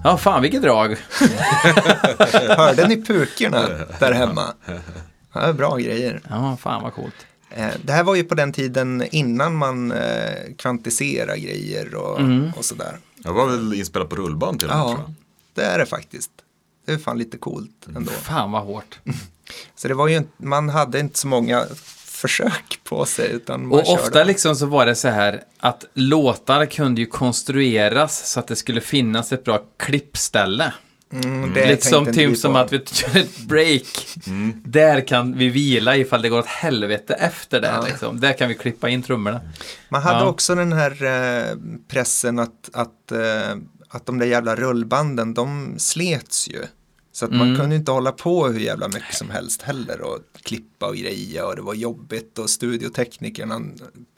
[0.05, 0.97] Ja, fan vilket drag.
[2.57, 3.69] Hörde ni pukorna
[4.01, 4.55] där hemma?
[5.33, 6.21] Ja, bra grejer.
[6.31, 7.15] Ja, fan vad coolt.
[7.51, 12.21] Eh, Det här var ju på den tiden innan man eh, kvantiserar grejer och,
[12.57, 12.99] och sådär.
[13.25, 15.15] Jag var väl inspelad på rullband till och med tror Ja, jag.
[15.55, 16.31] det är det faktiskt.
[16.87, 18.11] Det är fan lite coolt ändå.
[18.11, 18.99] Fan vad hårt.
[19.77, 21.65] Så det var ju, man hade inte så många
[22.19, 24.03] försök på sig utan man Och körde.
[24.03, 28.57] ofta liksom så var det så här att låtar kunde ju konstrueras så att det
[28.57, 30.73] skulle finnas ett bra klippställe.
[31.13, 34.17] Mm, det Liksom typ som att vi gör ett break.
[34.65, 37.75] Där kan vi vila ifall det går åt helvete efter det.
[37.87, 38.21] Liksom.
[38.21, 39.41] Där kan vi klippa in trummorna.
[39.89, 40.27] Man hade Ja.
[40.27, 41.57] också den här eh,
[41.89, 43.57] pressen att, att, eh,
[43.89, 46.65] att de där jävla rullbanden, de slets ju.
[47.19, 47.49] Så att Mm.
[47.49, 51.47] man kunde inte hålla på hur jävla mycket som helst heller och klippa och greja
[51.47, 53.61] och det var jobbigt och studioteknikerna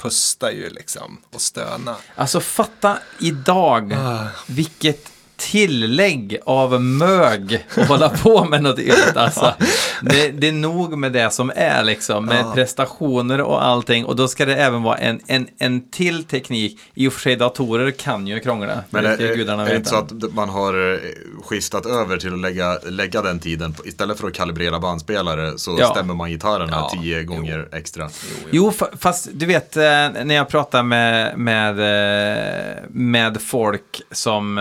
[0.03, 1.97] pusta ju liksom och stöna.
[2.15, 4.27] Alltså fatta idag Ah.
[4.49, 9.17] vilket tillägg av mög att hålla på med något eget.
[9.17, 9.55] Alltså,
[10.03, 12.53] det, det är nog med det som är liksom, med Ja.
[12.55, 14.05] prestationer och allting.
[14.05, 16.81] Och då ska det även vara en, en, en till teknik.
[16.95, 18.79] I och för sig datorer kan ju krångla.
[18.91, 20.99] Men är, är, det inte så att man har eh,
[21.45, 25.77] skiftat över till att lägga, lägga den tiden, på, istället för att kalibrera bandspelare så
[25.81, 25.91] Ja.
[25.91, 28.11] stämmer man gitarrerna Ja, tio gånger extra.
[28.51, 29.83] Jo, fa- fast du vet eh,
[30.25, 34.57] när jag pratar med, med, eh, med folk som,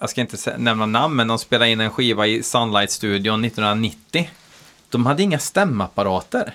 [0.00, 4.30] jag ska inte nämna namn, men de spelade in en skiva i Sunlight-studion 1990.
[4.90, 6.54] De hade inga stämapparater.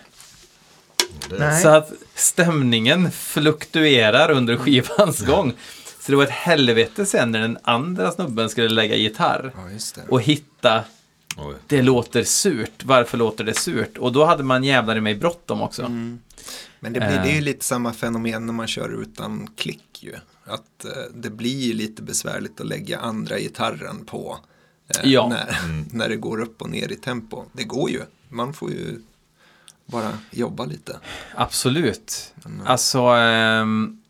[1.40, 1.62] Nej.
[1.62, 5.54] Så att stämningen fluktuerar under skivans gång.
[6.00, 10.22] Så det var ett helvete sen när den andra snubben skulle lägga gitarr Ja, och
[10.22, 10.84] hitta
[11.38, 11.56] Oj.
[11.68, 13.98] det låter surt, varför låter det surt?
[13.98, 15.82] Och då hade man jävlar i mig bråttom också.
[15.90, 16.20] Men
[16.80, 17.42] det, blir, det är ju Eh.
[17.44, 20.16] lite samma fenomen när man kör utan klick ju.
[20.50, 24.40] Att eh, det blir ju lite besvärligt att lägga andra gitarren på.
[24.88, 25.28] eh, Ja.
[25.30, 25.56] När,
[25.94, 27.46] när det går upp och ner i tempo.
[27.54, 28.02] Det går ju.
[28.30, 29.02] Man får ju
[29.86, 31.00] bara jobba lite.
[31.36, 32.34] Absolut.
[32.66, 34.02] Alltså, ehm,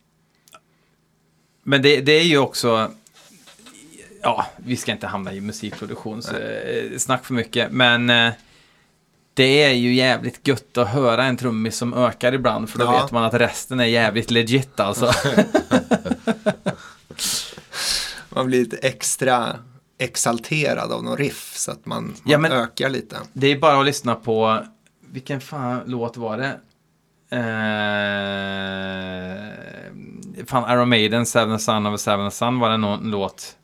[1.64, 2.92] men det, det är ju också,
[4.22, 8.34] ja, vi ska inte hamna i musikproduktion, så, eh, snack för mycket, men eh,
[9.34, 13.02] det är ju jävligt gött att höra en trummis som ökar ibland, för då Ja.
[13.02, 15.12] vet man att resten är jävligt legit alltså.
[18.30, 19.56] Man blir lite extra
[19.98, 23.18] exalterad av någon riff så att man, man Ja, men- ökar lite.
[23.34, 24.64] Det är bara att lyssna på,
[25.12, 26.58] vilken fan låt var det?
[30.30, 33.56] Eh, fan, Iron Maiden, Seven Son of a Seven Son var det någon låt.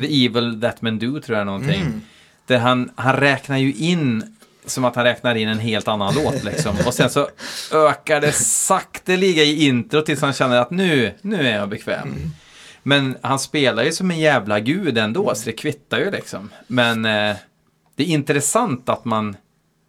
[0.00, 2.00] The Evil That Men Do tror jag någonting.
[2.46, 4.35] Där han, han räknar ju in
[4.66, 6.76] som att han räknar in en helt annan låt liksom.
[6.86, 7.28] Och sen så
[7.72, 12.14] ökar det sakteliga i intro tills han känner att nu, nu är jag bekväm.
[12.82, 16.50] Men han spelar ju som en jävla gud ändå, så det kvittar ju liksom.
[16.66, 17.36] Men eh,
[17.96, 19.36] det är intressant att man,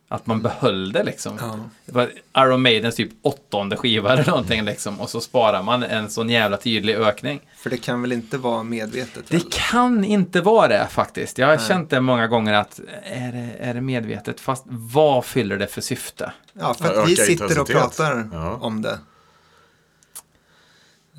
[0.10, 1.38] att man behöll det liksom.
[1.42, 1.60] Ja.
[1.86, 5.02] Det var Iron Maidens typ åttonde skiva eller någonting liksom.
[5.02, 7.42] Och så sparar man en sån jävla tydlig ökning.
[7.58, 9.26] För det kan väl inte vara medvetet?
[9.28, 9.50] Det heller?
[9.52, 11.38] kan inte vara det faktiskt.
[11.38, 14.40] Jag har känt det många gånger att är det, är det medvetet?
[14.40, 16.32] Fast vad fyller det för syfte?
[16.54, 18.58] Ja, för att vi sitter och pratar Ja.
[18.62, 19.00] om det.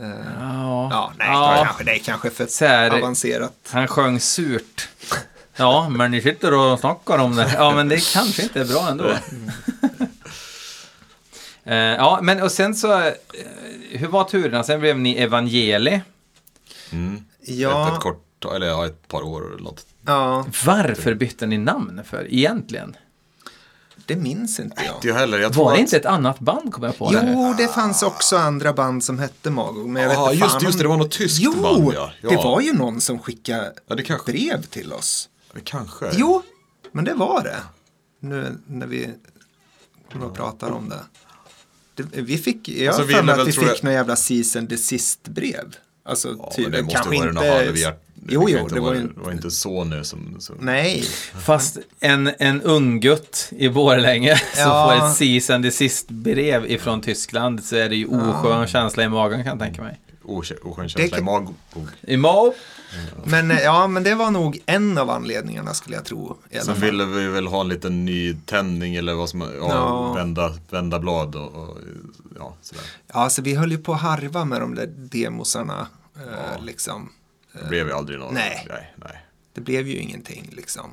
[0.00, 0.08] Eh,
[0.40, 1.62] Ja, ja, nej, Ja.
[1.64, 3.52] kanske, det är kanske för Så här- avancerat.
[3.70, 4.88] han sjöng surt.
[5.58, 7.52] Ja, men ni sitter och snackar om det.
[7.56, 9.04] Ja, men det kanske inte är bra ändå.
[11.64, 13.12] Eh, ja, men och sen så, eh,
[13.90, 14.64] hur var turerna?
[14.64, 16.00] Sen blev ni evangeli.
[16.90, 17.14] Mm.
[17.42, 19.86] Ett, Ja, ett kort, eller ja, ett par år eller något.
[20.06, 22.96] ja, Varför bytte ni namn för egentligen?
[24.06, 24.94] det minns inte jag.
[24.94, 25.38] Inte jag heller.
[25.38, 27.10] Jag tror Var det att- inte ett annat band kom jag på?
[27.12, 29.86] Jo, det fanns också andra band som hette Mago.
[29.86, 31.52] Men jag vet Ja, inte just fan det, just det, det var något tyskt jo,
[31.62, 32.10] band, ja.
[32.22, 32.28] Ja.
[32.30, 34.32] det var ju någon som skickade Ja, det kanske.
[34.32, 35.28] brev till oss.
[35.64, 36.10] Kanske.
[36.12, 36.42] Jo,
[36.92, 37.56] men det var det.
[38.20, 39.08] Nu när vi
[40.12, 41.00] kommer och pratar om det.
[42.12, 45.28] det vi fick, jag Alltså, för mig att vi fick jag- några jävla season desist
[45.28, 45.76] brev.
[46.04, 47.48] Alltså, Ja, ty- men det måste vara inte...
[47.50, 48.02] halvhjärt...
[48.30, 50.36] Jo, jo, inte det var ju var inte så nu som...
[50.40, 50.56] som...
[50.60, 51.04] Nej,
[51.44, 54.98] Fast en, en unggutt i Borlänge som Ja.
[55.00, 59.08] får ett cease and desist brev ifrån Tyskland så är det ju oskön känsla i
[59.08, 60.00] magen kan jag tänka mig.
[60.24, 61.54] Oskön känsla i magen.
[62.00, 62.52] I mag?
[63.24, 66.38] Men, eh, ja, men det var nog en av anledningarna skulle jag tro.
[66.62, 70.12] Sen ville vi väl ha en liten ny tändning eller vad som, ja, Ja.
[70.12, 71.78] Vända, vända blad och, och
[72.38, 72.84] ja, sådär.
[73.06, 75.86] Ja, alltså vi höll ju på att harva med de där demosarna.
[76.16, 77.12] Eh, liksom.
[77.52, 78.34] Det blev ju aldrig någon.
[78.34, 78.66] Nej.
[78.68, 79.24] nej, nej.
[79.52, 80.90] Det blev ju ingenting liksom.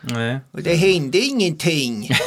[0.00, 0.38] Nej.
[0.50, 2.10] Och det hände ingenting.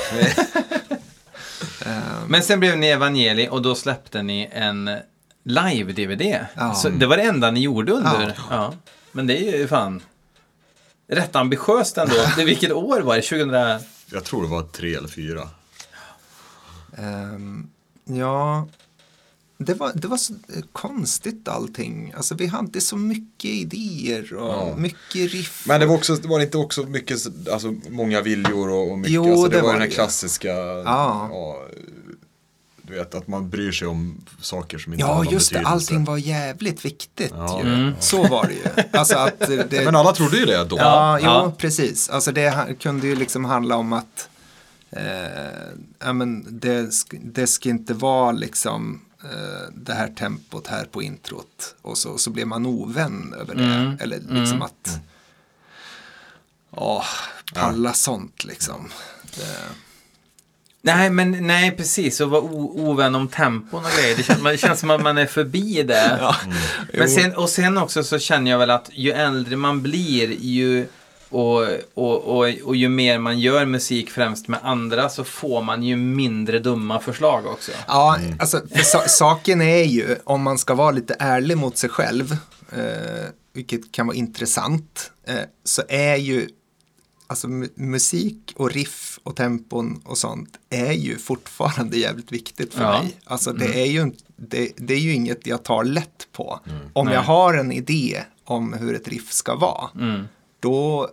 [2.28, 4.90] Men sen blev ni evangeli och då släppte ni en
[5.44, 6.46] live-DVD.
[6.56, 6.74] Ja.
[6.74, 8.36] Så det var det enda ni gjorde under.
[8.38, 8.56] Ja.
[8.56, 8.74] Ja.
[9.12, 10.02] Men det är ju fan
[11.08, 12.16] rätt ambitiöst ändå.
[12.38, 13.22] Det, vilket år var det?
[13.22, 13.50] 2000?
[14.14, 15.50] Jag tror det var tre eller fyra.
[16.98, 17.68] Ehm,
[18.06, 18.68] ja,
[19.58, 22.14] det var, det var så eh, konstigt allting.
[22.18, 24.76] Alltså vi hade så mycket idéer och Ja.
[24.78, 25.64] mycket riff.
[25.68, 29.14] Men det var, också, det var inte också mycket, alltså många viljor och, och mycket,
[29.14, 29.94] Jo, alltså, det, det var var den här det.
[29.96, 30.84] klassiska, Ja.
[31.32, 31.62] ja,
[32.92, 35.54] vet att man bryr sig om saker som inte har Ja, någon just det.
[35.54, 35.74] betydelse.
[35.74, 37.32] Allting var jävligt viktigt.
[37.36, 37.62] Ja.
[37.64, 37.94] ju.
[38.00, 38.84] Så var det ju.
[39.00, 39.39] Alltså att
[39.70, 40.78] det, Men alla trodde ju det då.
[40.78, 41.54] Ja, jo, ja.
[41.58, 42.10] precis.
[42.10, 44.30] Alltså det kunde ju liksom handla om att
[44.89, 45.04] eh,
[46.00, 46.89] ja, men det,
[47.24, 51.76] det ska inte vara liksom eh, det här tempot här på introt.
[51.82, 54.04] Och så, så blir man ovän över det.
[54.04, 55.00] Eller liksom att
[56.74, 57.06] Åh,
[57.54, 58.89] palla sånt liksom.
[59.36, 59.58] Det,
[60.84, 62.22] Nej, men nej, precis.
[62.22, 64.18] Och vara ovän om tempon och grejer.
[64.18, 66.34] Det känns, det känns som att man är förbi det.
[66.94, 70.88] Men sen, och sen också så känner jag väl att ju äldre man blir ju
[71.30, 71.62] och,
[71.94, 75.96] och, och, och ju mer man gör musik främst med andra så får man ju
[75.96, 77.72] mindre dumma förslag också.
[77.88, 81.90] Ja, alltså för sa- saken är ju, om man ska vara lite ärlig mot sig
[81.90, 82.32] själv,
[82.72, 86.48] eh, vilket kan vara intressant, eh, så är ju
[87.32, 92.84] alltså mu- musik och riff och tempon och sånt är ju fortfarande jävligt viktigt för
[92.84, 93.02] Ja.
[93.02, 93.16] mig.
[93.26, 96.60] Alltså det, är ju, det, det är ju inget jag tar lätt på.
[96.94, 97.16] Om Nej.
[97.16, 100.24] jag har en idé om hur ett riff ska vara, Mm.
[100.60, 101.10] då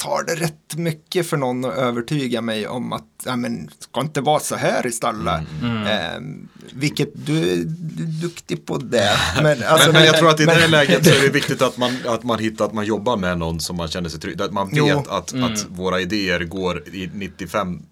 [0.00, 4.00] tar det rätt mycket för någon att övertyga mig om att ja, men, det ska
[4.00, 5.40] inte vara så här istället.
[5.62, 5.86] Mm.
[5.86, 9.10] Eh, vilket du, du är duktig på det.
[9.42, 11.28] Men, alltså, men, men jag tror att i det här men- läget så är det
[11.28, 14.20] viktigt att man, att man hittar, att man jobbar med någon som man känner sig
[14.20, 15.04] trygg Att man vet Jo.
[15.08, 17.82] att, att våra idéer går i 95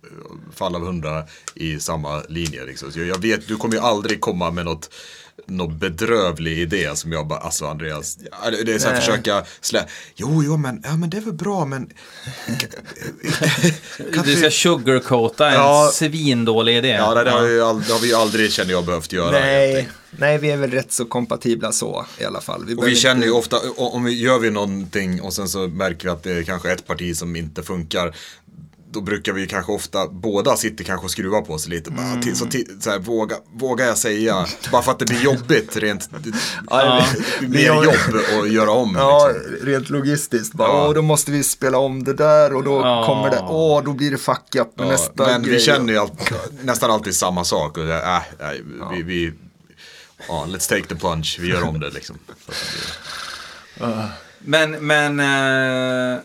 [0.54, 1.22] fall av 100
[1.54, 2.64] i samma linje.
[2.64, 2.92] Liksom.
[2.92, 4.90] Så jag jag vet, du kommer ju aldrig komma med något
[5.47, 8.16] någon bedrövlig idé som jag bara, alltså Andreas,
[8.64, 9.03] det är så att Nej.
[9.03, 11.91] försöka slä, jo, jo, men, ja, men det är väl bra, men
[14.24, 15.91] Du ska sugarcoata en Ja.
[15.95, 16.89] svindålig idé.
[16.89, 19.30] Ja, det, det, har ju det har vi ju aldrig, känner jag, behövt göra.
[19.30, 22.76] Nej, nej, vi är väl rätt så kompatibla så i alla fall.
[22.78, 26.11] Och vi känner ju ofta, om vi gör vi någonting och sen så märker vi
[26.11, 28.14] att det är kanske ett parti som inte funkar.
[28.91, 31.91] Då brukar vi kanske ofta, båda sitter kanske och skruvar på sig lite.
[31.91, 32.47] Bara, till, så,
[32.80, 36.32] så här, våga, vågar jag säga, bara för att det blir jobbigt rent, det,
[36.70, 37.07] Ja,
[37.41, 37.95] mer jobb
[38.43, 38.95] att göra om.
[38.99, 39.66] Ja, Liksom.
[39.66, 40.55] rent logistiskt.
[40.55, 40.89] Bara, Ja.
[40.89, 43.05] åh, då måste vi spela om det där och då Ja.
[43.07, 45.55] kommer det, åh, då blir det fuck up med Ja, nästa men grej.
[45.55, 46.32] vi känner ju allt,
[46.62, 47.78] nästan alltid samma sak.
[47.78, 48.62] Och, det, äh, nej,
[48.93, 49.32] vi, vi,
[50.28, 52.18] ja, let's take the punch, vi gör om det liksom.
[54.41, 55.20] Men, men...
[55.20, 56.18] eh,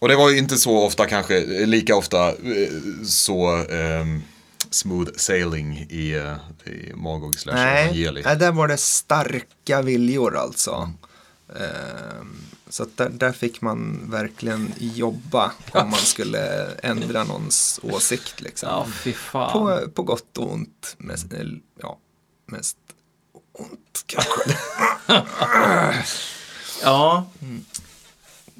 [0.00, 2.70] Och det var ju inte så ofta kanske, lika ofta eh,
[3.04, 4.22] så ehm,
[4.70, 6.36] smooth sailing i, uh,
[6.66, 8.22] i Magog slash Nej, Evangeli.
[8.22, 10.92] nej, där var det starka viljor alltså.
[11.56, 12.36] Ehm,
[12.68, 18.40] så att där, där fick man verkligen jobba om man skulle ändra någons åsikt.
[18.40, 18.68] Liksom.
[18.68, 19.52] ja, fy fan.
[19.52, 20.94] på, på gott och ont.
[20.98, 21.26] Mest,
[21.80, 21.98] ja,
[22.46, 22.76] mest
[23.52, 24.58] ont kanske.
[26.82, 27.26] Ja.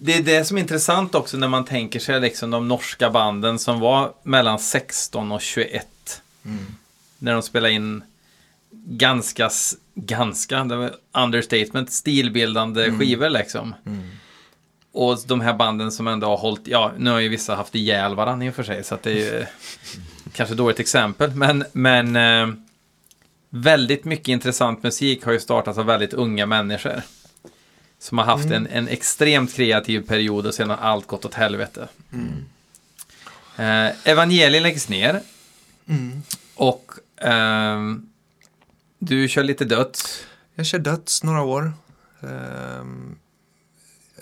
[0.03, 3.59] Det är det som är intressant också när man tänker sig liksom de norska banden
[3.59, 6.23] som var mellan 16 och 21.
[7.19, 8.03] När de spelade in
[8.73, 9.51] ganska,
[9.95, 13.75] ganska, det var understatement, stilbildande skivor liksom.
[14.93, 18.15] Och de här banden som ändå har hållit, ja, nu har ju vissa haft ihjäl
[18.15, 19.45] varandra i och för sig, så att det är ju
[20.33, 22.55] kanske dåligt exempel, men, men eh,
[23.51, 27.03] väldigt mycket intressant musik har ju startats av väldigt unga människor.
[28.01, 31.89] Som har haft en, en extremt kreativ period och sedan har allt gått åt helvete.
[33.57, 35.23] Eh, Evangelien läggs ner.
[36.55, 38.09] Och ehm,
[38.99, 40.27] du kör lite döds.
[40.55, 41.73] Jag kör döds några år.
[42.21, 43.17] Ehm,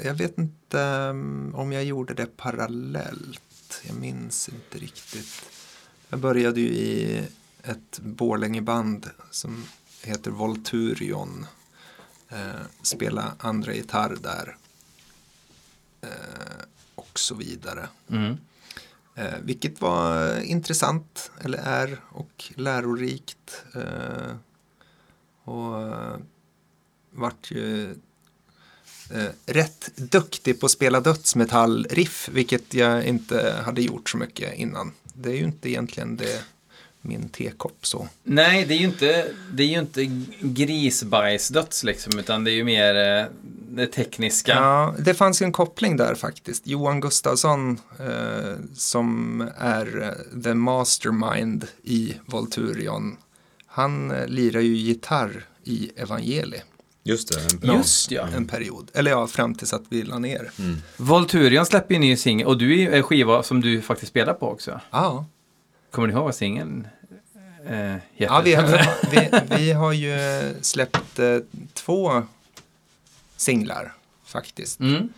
[0.04, 3.82] jag vet inte ehm, om jag gjorde det parallellt.
[3.82, 5.44] Jag minns inte riktigt.
[6.08, 7.22] Jag började ju i
[7.62, 9.64] ett Borlängeband som
[10.02, 11.46] heter Volturion.
[12.28, 14.56] Eh, spela andra gitarr där.
[16.00, 16.64] Eh,
[16.94, 17.88] och så vidare.
[18.10, 18.36] Mm.
[19.14, 23.64] Eh, vilket var intressant, eller är, och lärorikt.
[23.74, 24.34] Eh,
[25.44, 26.16] och eh,
[27.10, 27.90] vart ju
[29.10, 34.92] eh, rätt duktig på att spela dödsmetallriff, vilket jag inte hade gjort så mycket innan.
[35.02, 36.44] Det är ju inte egentligen det
[37.02, 38.08] min tekopp så.
[38.22, 42.64] Nej, det är ju inte, det är ju inte grisbajsdöds liksom, utan det är ju
[42.64, 43.26] mer eh,
[43.70, 44.52] det tekniska.
[44.52, 46.66] Ja, det fanns ju en koppling där faktiskt.
[46.66, 53.16] Johan Gustafsson eh, som är eh, the mastermind i Volturion.
[53.66, 56.62] Han eh, lirar ju gitarr i Evangeli.
[57.04, 57.68] Just det.
[57.68, 58.28] En, Just ja.
[58.36, 58.90] en period.
[58.94, 60.50] Eller ja, fram tills att vi la ner.
[60.96, 64.48] Volturion släpper ju ny singel och du är en skiva som du faktiskt spelar på
[64.48, 64.80] också.
[64.90, 65.26] Ja,
[65.90, 66.88] Kommer ni ihåg vad singeln
[67.66, 68.02] eh, heter?
[68.14, 70.18] ja vi, har, vi, vi har ju
[70.62, 71.38] släppt eh,
[71.74, 72.22] två
[73.36, 73.92] singlar
[74.24, 74.80] faktiskt.
[74.80, 75.08] Mm.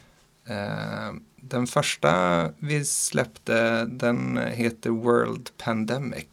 [0.47, 6.27] Eh, den första vi släppte den heter World Pandemic.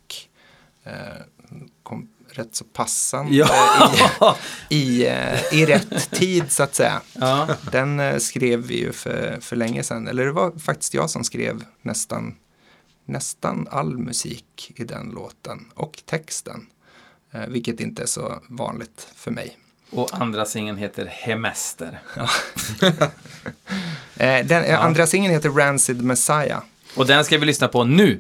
[0.83, 0.93] Eh,
[1.83, 4.37] kom rätt så passande Ja.
[4.69, 7.01] i, i, eh, i rätt tid så att säga.
[7.13, 7.47] ja.
[7.71, 10.07] Den eh, skrev vi ju för, för länge sedan.
[10.07, 12.35] Eller det var faktiskt jag som skrev nästan,
[13.07, 15.71] nästan all musik i den låten.
[15.73, 16.67] Och texten.
[17.31, 19.57] Eh, vilket inte är så vanligt för mig.
[19.89, 21.99] Och andra singeln heter Hemester.
[24.19, 26.59] Eh, den eh, andra singeln heter Rancid Messiah.
[26.95, 28.19] Och den ska vi lyssna på nu.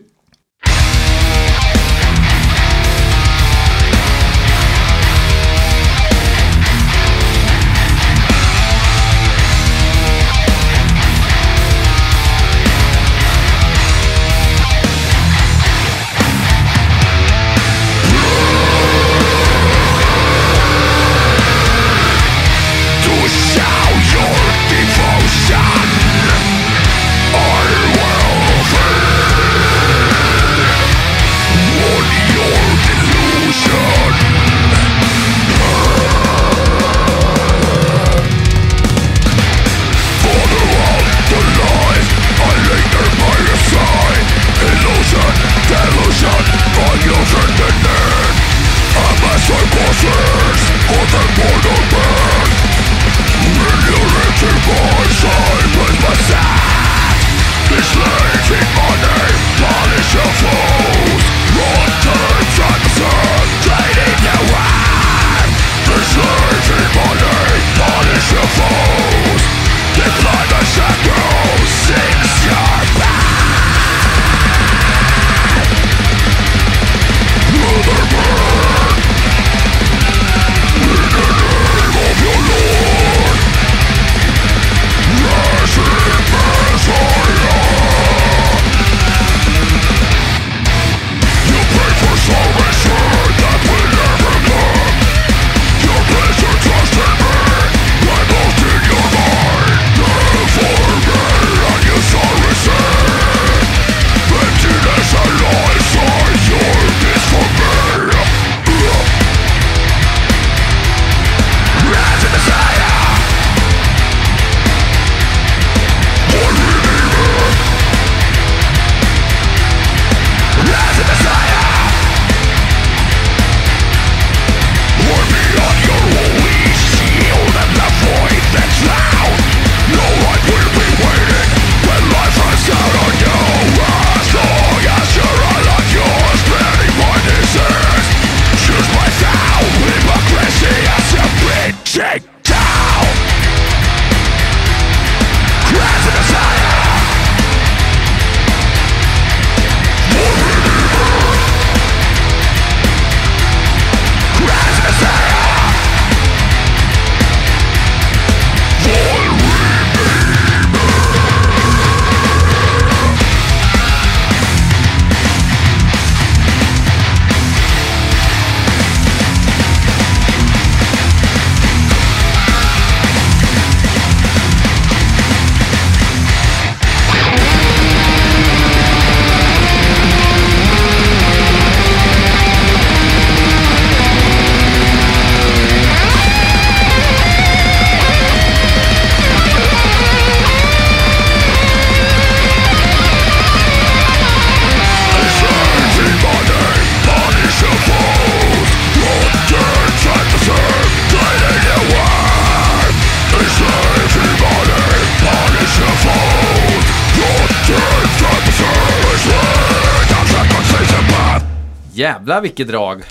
[212.27, 213.03] Jävlar vilket drag.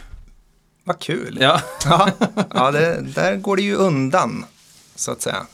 [0.84, 1.38] Vad kul.
[1.40, 1.62] Ja.
[1.84, 2.10] Ja,
[2.54, 4.44] ja det, där går det ju undan,
[4.94, 5.46] så att säga.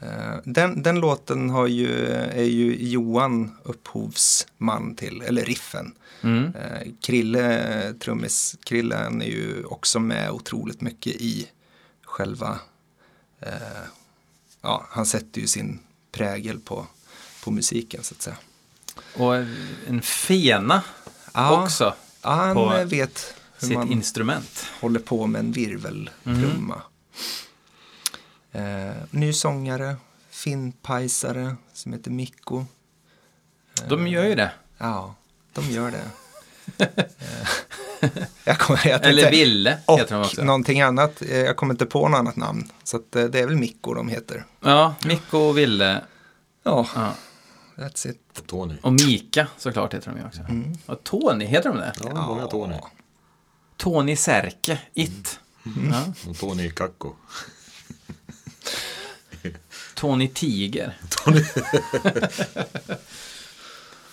[0.00, 5.94] Eh, Den, den låten har ju, är ju Johan upphovsman till, eller riffen.
[6.22, 11.48] Eh, Krille, trummis, Krille, han är ju också med otroligt mycket i
[12.04, 12.58] själva,
[13.40, 13.86] eh,
[14.62, 15.78] ja, han sätter ju sin
[16.12, 16.86] prägel på,
[17.44, 18.36] på musiken så att säga.
[19.16, 19.34] Och
[19.88, 20.82] en fena
[21.34, 21.94] Ja, också
[22.26, 24.66] Ja, han eh, vet hur sitt man instrument.
[24.80, 26.82] håller på med en virveltrumma.
[28.52, 29.96] Eh, ny sångare,
[30.30, 32.64] finnpajsare som heter Mikko.
[33.88, 34.50] De gör ju det.
[34.78, 35.14] Ja,
[35.52, 36.04] de gör det.
[38.00, 38.10] Eh,
[38.44, 40.44] jag kommer, jag tänkte- Eller Ville och heter de också.
[40.44, 41.22] någonting annat.
[41.22, 42.70] Eh, Jag kommer inte på något annat namn.
[42.84, 44.44] Så eh, det är väl Mikko de heter.
[44.60, 46.00] Ja, Mikko och Ville.
[46.62, 47.12] Ja, Ja.
[47.76, 48.20] That's it.
[48.38, 48.74] Och Tony.
[48.82, 50.40] Och Mika såklart heter de ju också.
[50.86, 51.92] Och Tony, heter de det?
[52.04, 52.76] Ja, många Tony.
[53.76, 55.40] Tony Särke, It.
[55.90, 56.12] Ja.
[56.30, 57.14] Och Tony Kakko.
[59.94, 60.98] Tony Tiger.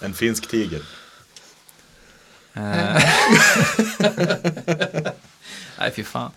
[0.04, 0.82] En finsk tiger.
[5.80, 6.32] Nej, fy fan.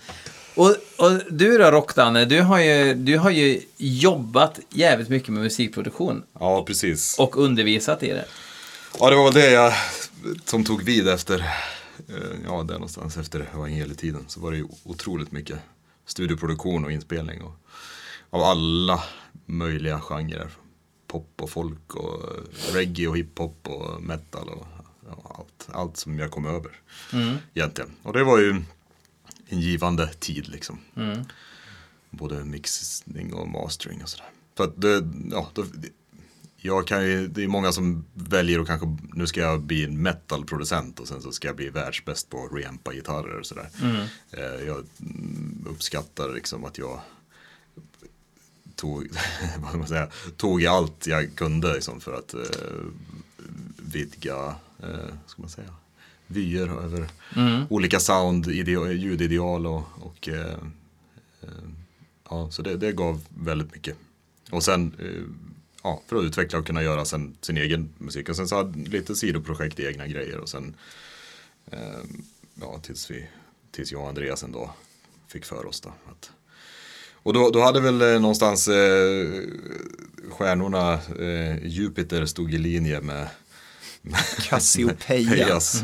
[0.57, 5.43] Och, och du då, Rock-Danne, du, har ju, du har ju jobbat jävligt mycket med
[5.43, 7.19] musikproduktion Ja, precis.
[7.19, 8.25] och undervisat i det.
[9.01, 9.73] Ja, det var väl det jag
[10.45, 11.39] som tog vid efter,
[12.09, 14.25] eh, ja, där någonstans efter evangeletiden.
[14.29, 15.59] Så var det ju otroligt mycket
[16.07, 17.43] studioproduktion och inspelning.
[17.43, 17.53] Och,
[18.31, 19.03] av alla
[19.47, 20.51] möjliga genrer.
[21.07, 22.23] Pop och folk och
[22.73, 24.67] reggae och hiphop och metal och
[25.09, 26.71] ja, allt, allt som jag kom över.
[27.55, 27.91] Egentligen.
[28.03, 28.63] Och det var ju
[29.49, 30.79] en givande tid liksom.
[32.11, 34.31] Både mixning och mastering och sådär.
[34.57, 35.65] För att det, ja, då,
[36.57, 40.03] jag kan ju, det är många som väljer att kanske, nu ska jag bli en
[40.03, 43.69] metalproducent och sen så ska jag bli världsbäst på att reampa gitarrer och sådär.
[44.31, 47.01] Eh, Jag mm, uppskattar liksom att jag
[48.75, 49.09] tog,
[49.59, 52.41] vad ska man säga, tog allt jag kunde liksom för att eh,
[53.93, 55.75] vidga, eh, ska man säga,
[56.27, 57.09] vyer över
[57.69, 60.59] olika sound, idea, ljudideal och, och eh,
[61.43, 61.49] eh,
[62.31, 63.97] ja, så det, det gav väldigt mycket.
[64.51, 65.23] Och sen, eh,
[65.83, 68.29] ja, för att utveckla och kunna göra sen, sin egen musik.
[68.29, 70.75] Och sen så hade lite sidoprojekt egna grejer och sen,
[71.71, 71.79] eh,
[72.61, 73.29] ja, tills vi,
[73.71, 74.71] tills jag och Andreas ändå
[75.29, 75.93] fick för oss då.
[76.11, 76.31] Att,
[77.13, 79.43] och då, då hade väl eh, någonstans eh,
[80.31, 83.29] stjärnorna, eh, Jupiter stod i linje med
[84.49, 85.31] Cassiopeia.
[85.31, 85.83] Pejas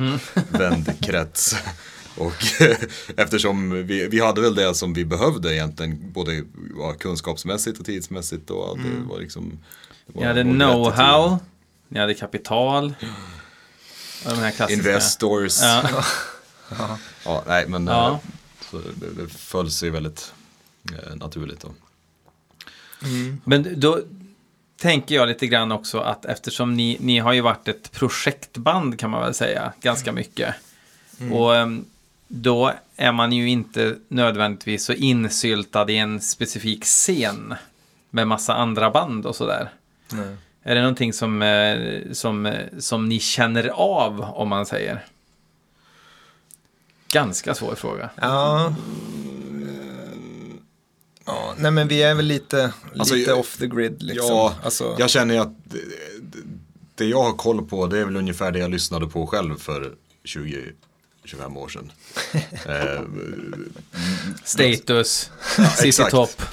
[0.49, 1.57] vändkrets.
[2.17, 2.33] Och
[3.17, 6.45] eftersom vi, vi hade väl det som vi behövde egentligen, både
[6.79, 8.51] ja, kunskapsmässigt och tidsmässigt.
[8.51, 9.59] Och det var liksom,
[10.07, 11.39] det var Ni hade know-how,
[11.89, 12.95] ni hade kapital.
[14.25, 14.71] De här.
[14.73, 15.61] Investors.
[16.79, 16.99] Ja.
[17.25, 18.11] Ja, nej men Ja.
[18.11, 18.19] eh,
[18.71, 20.33] så det, det föll sig väldigt
[20.93, 21.61] eh, naturligt.
[21.61, 21.69] Då.
[23.45, 24.01] Men då
[24.83, 29.11] tänker jag lite grann också att eftersom ni, ni har ju varit ett projektband kan
[29.11, 30.55] man väl säga, ganska mycket.
[31.33, 31.85] Och em,
[32.29, 37.55] då är man ju inte nödvändigtvis så insyltad i en specifik scen
[38.11, 39.71] med massa andra band och sådär.
[40.63, 45.05] Är det någonting som, eh, som, eh, som ni känner av, om man säger?
[47.13, 48.11] Ganska svår fråga.
[48.21, 48.75] Ja.
[51.25, 54.27] Ja, nej men vi är väl lite, Alltså, lite jag- off the grid liksom.
[54.29, 55.55] Ja, alltså, jag känner ju att
[56.95, 59.93] det, jag har koll på det är väl ungefär det jag lyssnade på själv för
[60.25, 61.93] 20-25 år sedan.
[62.67, 63.03] eh,
[64.45, 65.31] Status,
[65.77, 66.11] CC exakt.
[66.11, 66.31] Top.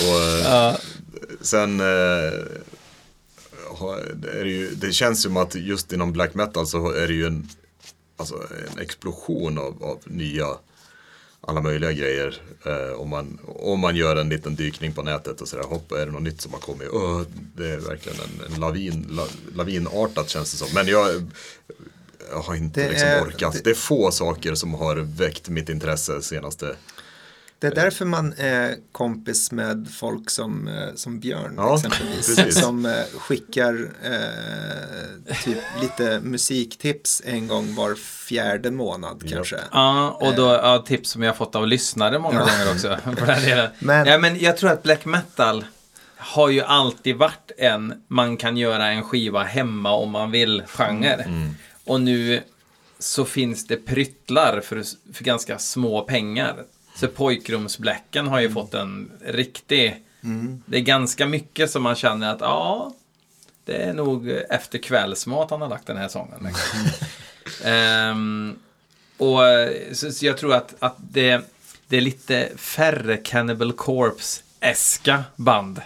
[0.00, 0.76] Och eh,
[1.40, 1.86] sen eh,
[4.14, 7.48] det, ju, det känns som att just inom black metal så är det ju en,
[8.16, 8.34] alltså,
[8.72, 10.46] en explosion av, av nya
[11.40, 12.42] alla möjliga grejer.
[12.66, 16.06] Eh, om, man, om man gör en liten dykning på nätet och sådär, hopp, är
[16.06, 16.88] det något nytt som har kommit?
[16.94, 17.20] Öh,
[17.56, 20.68] det är verkligen en, en lavin, la, lavinartat känns det som.
[20.74, 21.30] Men jag,
[22.30, 23.52] jag har inte Det liksom är- orkat.
[23.52, 23.70] det- Det...
[23.70, 26.76] är få saker som har väckt mitt intresse senaste.
[27.60, 32.36] Det är därför man är kompis med folk som, eh, som Björn Ja, exempelvis.
[32.36, 32.60] precis.
[32.60, 39.56] Som eh, skickar eh, typ lite musiktips en gång var fjärde månad kanske.
[39.72, 42.40] Ja, och då ja, tips som jag har fått av lyssnare många Ja.
[42.46, 42.98] gånger också.
[43.18, 43.70] För den delen.
[43.78, 45.64] Men- ja, men jag tror att black metal
[46.16, 51.26] har ju alltid varit en, man kan göra en skiva hemma om man vill, genre.
[51.84, 52.42] Och nu
[52.98, 54.82] så finns det pryttlar för,
[55.14, 56.56] för ganska små pengar.
[56.94, 60.04] Så pojkrumsbläcken har ju fått en riktig...
[60.66, 62.94] Det är ganska mycket som man känner att ja,
[63.64, 66.48] det är nog efter kvällsmat han har lagt den här sången.
[67.64, 68.58] Ehm,
[69.16, 69.40] och
[69.92, 71.50] så, så jag tror att, att det,
[71.88, 75.80] det är lite färre Cannibal Corpse-eska band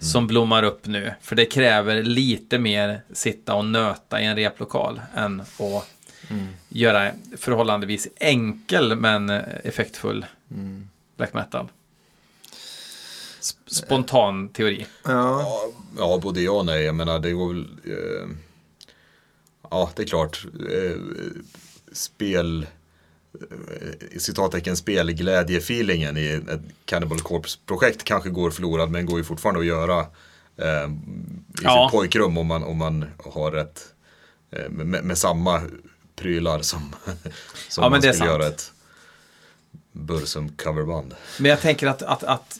[0.00, 1.14] som blommar upp nu.
[1.22, 5.48] För det kräver lite mer sitta och nöta i en replokal än att
[6.68, 10.26] göra förhållandevis enkel men eh, effektfull
[11.16, 11.68] black metal.
[13.40, 14.86] Sp- Spontan teori.
[15.04, 15.62] Ja,
[15.98, 16.82] Ja, både ja och nej.
[16.84, 17.66] Jag menar, det går väl...
[17.84, 18.28] Eh,
[19.70, 20.44] ja, det är klart.
[20.70, 20.96] Eh,
[21.92, 22.66] spel...
[24.10, 29.66] i citattecken spelglädje-feelingen i ett Cannibal Corpse-projekt kanske går förlorad men går ju fortfarande att
[29.66, 30.00] göra
[30.56, 31.88] eh, i Ja.
[31.88, 33.94] sitt pojkrum om man, om man har ett
[34.50, 35.60] eh, med, med samma
[36.16, 36.94] prylar som,
[37.68, 38.30] som Ja, men man skulle sant.
[38.30, 38.72] göra ett
[39.92, 41.14] Bursum coverband.
[41.38, 42.58] Men jag tänker att, att, att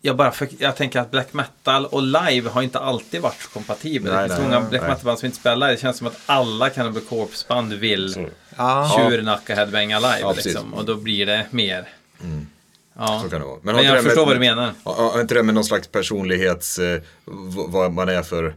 [0.00, 3.48] jag, bara för, jag tänker att black metal och live har inte alltid varit så
[3.50, 4.14] kompatibla.
[4.14, 5.68] Nej, det finns många black metal-band som inte spelar.
[5.68, 10.18] Det känns som att alla Cannibal Corpse-band vill Ja, tjurnacka headbanga live.
[10.20, 11.88] Ja, liksom, och då blir det mer.
[12.98, 13.20] Ja.
[13.24, 13.58] Så kan det vara.
[13.62, 14.72] Men, inte jag det med- förstår vad du menar.
[14.82, 17.00] Har inte det med någon slags personlighets, eh,
[17.68, 18.54] vad man är för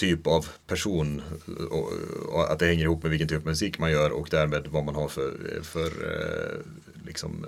[0.00, 1.22] typ av person
[1.70, 1.92] och,
[2.34, 4.84] och att det hänger ihop med vilken typ av musik man gör och därmed vad
[4.84, 5.32] man har för,
[5.62, 6.58] för eh,
[7.06, 7.46] liksom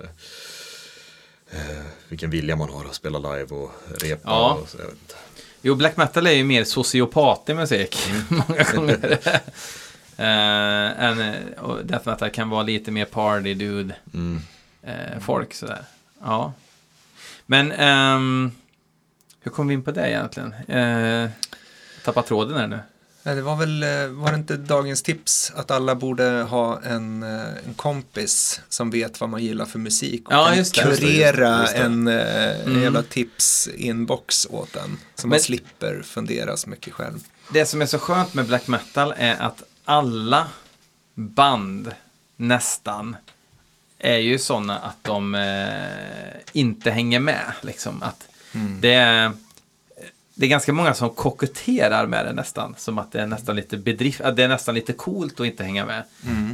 [1.51, 4.29] eh, vilken vilja man har att spela live och repa.
[4.29, 4.53] Ja.
[4.53, 5.15] Och så, jag vet inte.
[5.61, 7.97] Jo, black metal är ju mer sociopatig musik.
[8.29, 9.19] Många gånger.
[10.19, 13.95] uh, en, och death metal kan vara lite mer party dude.
[14.13, 14.41] Mm.
[14.81, 15.83] eh, folk sådär.
[16.21, 16.53] Ja.
[17.45, 18.51] Men ehm,
[19.39, 20.53] hur kom vi in på det egentligen?
[20.53, 21.29] Uh,
[22.05, 22.79] tappa tråden här nu.
[23.25, 27.23] Nej, det var väl, eh, var det inte dagens tips att alla borde ha en,
[27.23, 30.81] eh, en kompis som vet vad man gillar för musik och Ja, kan just det.
[30.81, 32.81] kurera Just det, just en, eh, en Mm.
[32.83, 34.97] jävla tips-inbox åt en.
[35.15, 37.19] Så man Men- slipper fundera så mycket själv.
[37.53, 40.47] Det som är så skönt med black metal är att alla
[41.15, 41.91] band
[42.35, 43.15] nästan
[43.99, 47.51] är ju sådana att de eh, inte hänger med.
[47.61, 48.03] Liksom.
[48.03, 48.27] Att
[48.79, 49.31] det, är,
[50.35, 52.75] det är ganska många som koketterar med det nästan.
[52.77, 55.63] Som att det är nästan lite bedrift, att det är nästan lite coolt att inte
[55.63, 56.03] hänga med.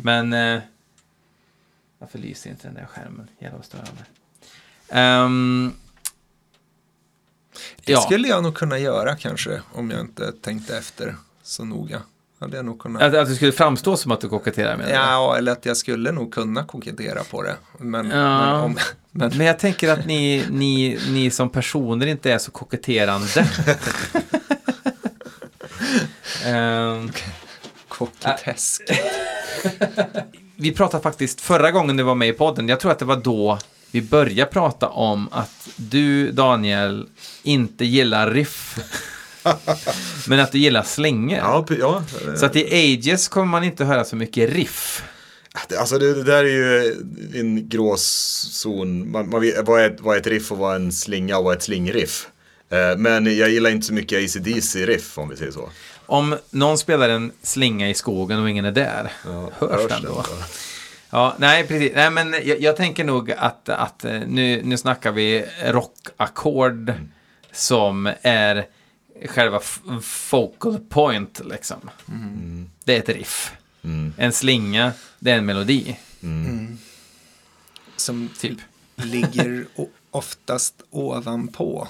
[0.04, 0.62] Men eh,
[2.00, 3.28] varför lyser inte den där skärmen?
[3.40, 4.04] Jävla störande.
[4.92, 5.74] Um,
[7.86, 12.02] Det skulle jag nog kunna göra kanske om jag inte tänkte efter så noga.
[12.40, 13.02] Hade jag nog kunnat.
[13.02, 14.94] Att, att det skulle framstå som att du koketterar med det.
[14.94, 17.56] Ja, eller att jag skulle nog kunna kokettera på det.
[17.78, 18.40] Men, Ja.
[18.40, 18.78] men, om,
[19.12, 23.28] men Men jag tänker att ni, ni, ni som personer inte är så koketterande.
[26.46, 27.12] Ehm,
[27.88, 28.82] kokettesk.
[30.56, 33.16] vi pratade faktiskt förra gången du var med i podden, jag tror att det var
[33.16, 33.60] då
[33.92, 37.08] vi började prata om att du, Daniel,
[37.44, 38.80] inte gillar riff.
[40.28, 41.38] men att du gillar slingor.
[41.38, 42.04] Ja, ja.
[42.28, 45.04] eh, Så att i Ages kommer man inte höra så mycket riff.
[45.80, 46.96] Alltså det, det där är ju
[47.40, 49.12] en gråzon.
[49.12, 51.44] Man, man vet, vad, är, vad är ett riff och vad är en slinga och
[51.44, 52.28] vad är ett slingriff?
[52.70, 55.70] Eh, men jag gillar inte så mycket ACDC-riff om vi säger så.
[56.06, 59.12] Om någon spelar en slinga i skogen och ingen är där,
[59.60, 60.26] hörs, den då?
[61.10, 61.92] Ja, nej, precis.
[61.96, 66.94] Nej, men jag, jag tänker nog att, att eh, nu, nu snackar vi rockackord
[67.52, 68.66] som är
[69.28, 69.60] själva
[70.02, 71.90] focal point, liksom.
[72.84, 73.52] Det är ett riff.
[73.84, 74.14] Mm.
[74.18, 76.00] En slinga, det är en melodi,
[77.96, 78.58] Som typ.
[78.96, 79.66] ligger
[80.12, 81.88] oftast ovanpå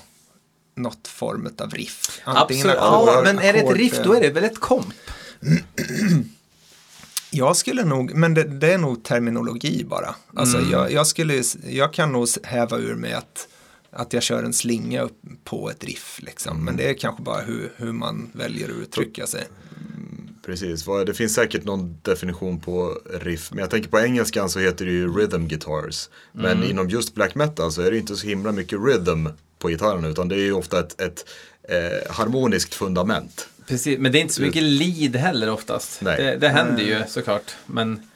[0.75, 2.21] något form av riff.
[2.23, 2.65] Absolut.
[2.65, 4.93] ackord- Ja, men är det ett riff, då är det väl ett komp?
[7.31, 10.15] Jag skulle nog, men det, det är nog terminologi bara.
[10.35, 10.69] Alltså Mm.
[10.71, 13.47] jag, jag, skulle, jag kan nog häva ur med att,
[13.91, 16.19] att jag kör en slinga upp på ett riff.
[16.23, 16.51] Liksom.
[16.51, 16.65] Mm.
[16.65, 19.43] Men det är kanske bara hur, hur man väljer att uttrycka sig.
[20.45, 23.51] Precis, det finns säkert någon definition på riff.
[23.51, 26.09] Men jag tänker på engelskan så heter det ju rhythm guitars.
[26.31, 26.69] Men Mm.
[26.69, 29.27] inom just black metal så är det inte så himla mycket rhythm
[29.59, 30.05] på gitarren.
[30.05, 31.25] Utan det är ju ofta ett, ett
[31.63, 33.49] eh, harmoniskt fundament.
[33.67, 36.01] Precis, men det är inte så mycket lead heller oftast.
[36.01, 36.17] Nej.
[36.23, 38.09] Det, det händer ju såklart, men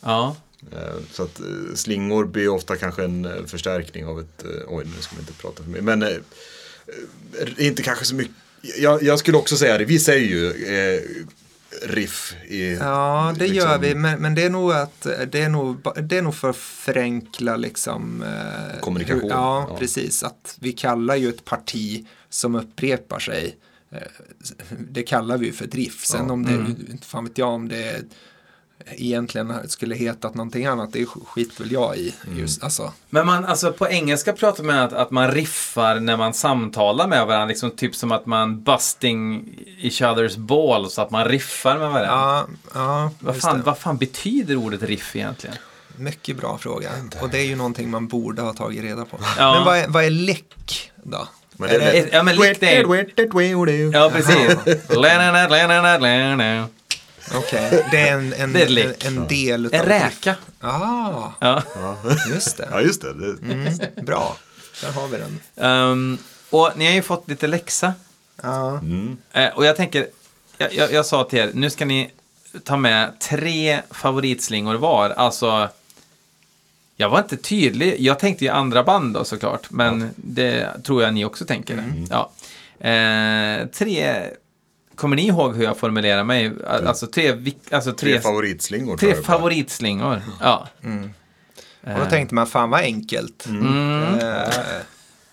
[0.00, 0.36] ja.
[0.72, 0.78] Eh,
[1.12, 5.14] Så att eh, slingor blir ofta kanske en eh, förstärkning av ett, oj nu ska
[5.14, 6.04] man inte prata för mycket, men
[7.58, 8.34] inte kanske så mycket,
[8.78, 11.00] jag, jag skulle också säga det, vi säger ju eh,
[11.88, 12.74] riff i...
[12.74, 16.18] Ja, det liksom- gör vi, men, men det är nog att det är nog, det
[16.18, 19.76] är nog för att förenkla liksom eh, Kommunikation, hur- ja, ja.
[19.78, 20.22] precis.
[20.22, 23.56] Att vi kallar ju ett parti som upprepar sig.
[23.90, 23.98] eh,
[24.90, 26.04] Det kallar vi ju för ett riff.
[26.06, 28.02] Sen om det, inte fan vet jag om det
[28.84, 32.14] egentligen skulle hetat någonting annat, det skit väl jag i.
[32.26, 32.38] Mm.
[32.38, 36.34] Just, alltså, Men man, alltså på engelska pratar man att, att man riffar när man
[36.34, 37.46] samtalar med varandra.
[37.46, 39.44] Liksom typ som att man busting
[39.82, 42.06] each other's balls, så att man riffar med varandra.
[42.10, 43.62] ja, ja vad, fan, det.
[43.62, 45.56] vad fan betyder ordet riff egentligen?
[45.98, 46.90] Mycket bra fråga.
[47.22, 49.18] Och det är ju någonting man borde ha tagit reda på.
[49.38, 49.54] Ja.
[49.54, 51.28] Men vad är, vad är läck då?
[51.58, 52.66] Men Är det- det- Ja, men likt det.
[53.92, 54.56] Ja, precis.
[57.34, 60.36] Okej, det är en, en, Det är en, en del utav En räka.
[60.60, 61.62] Ah, Ja.
[62.34, 62.68] just det.
[62.70, 63.10] Ja, just det.
[63.10, 64.36] Mm, bra,
[64.82, 65.40] där har vi den.
[65.56, 66.18] Ehm,
[66.50, 67.94] och ni har ju fått lite läxa.
[68.42, 68.80] Ja,
[69.32, 70.06] Eh, och jag tänker,
[70.58, 72.10] jag, jag, jag sa till er, nu ska ni
[72.64, 75.10] ta med tre favoritslingor var.
[75.10, 75.68] Alltså
[76.96, 77.96] Jag var inte tydlig.
[78.00, 82.06] Jag tänkte ju andra band då såklart, men det tror jag ni också tänker.
[82.10, 82.30] Ja.
[82.88, 84.22] Eh, tre...
[84.96, 86.52] Kommer ni ihåg hur jag formulerar mig?
[86.66, 88.96] Alltså tre, alltså tre, Tre favoritslingor.
[88.96, 90.22] tre favoritslingor.
[90.40, 90.68] Ja.
[91.82, 93.46] Och då tänkte man, fan vad enkelt.
[93.46, 94.14] Mm.
[94.18, 94.48] Eh,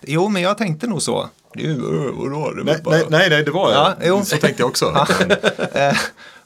[0.00, 1.28] jo, men jag tänkte nog så.
[1.54, 3.94] Det är ju, eh, vadå, det var Nej, bara- nej, nej, nej, det var Ja,
[4.00, 4.08] jag.
[4.08, 4.24] jo.
[4.24, 5.06] Så tänkte jag också.
[5.74, 5.96] Eh,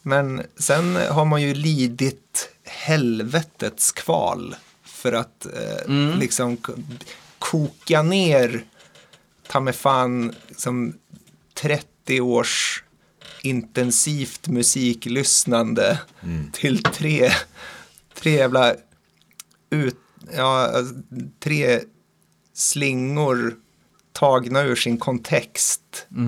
[0.03, 6.73] Men sen har man ju lidit helvetets kval för att eh, liksom k-
[7.39, 8.65] koka ner
[9.49, 10.93] ta mig fan som
[11.55, 12.85] 30 års
[13.43, 15.99] intensivt musiklyssnande
[16.53, 17.31] till tre,
[18.15, 18.75] tre jävla
[19.71, 19.97] ut,
[20.37, 20.95] ja, alltså,
[21.43, 21.81] tre
[22.55, 23.55] slingor
[24.13, 25.81] tagna ur sin kontext.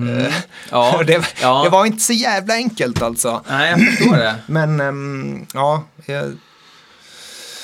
[0.09, 0.33] Eh,
[0.71, 1.63] Ja, det, ja.
[1.63, 3.43] det var inte så jävla enkelt alltså.
[3.49, 4.35] Nej, jag förstår det.
[4.47, 6.37] Men ehm, ja, jag,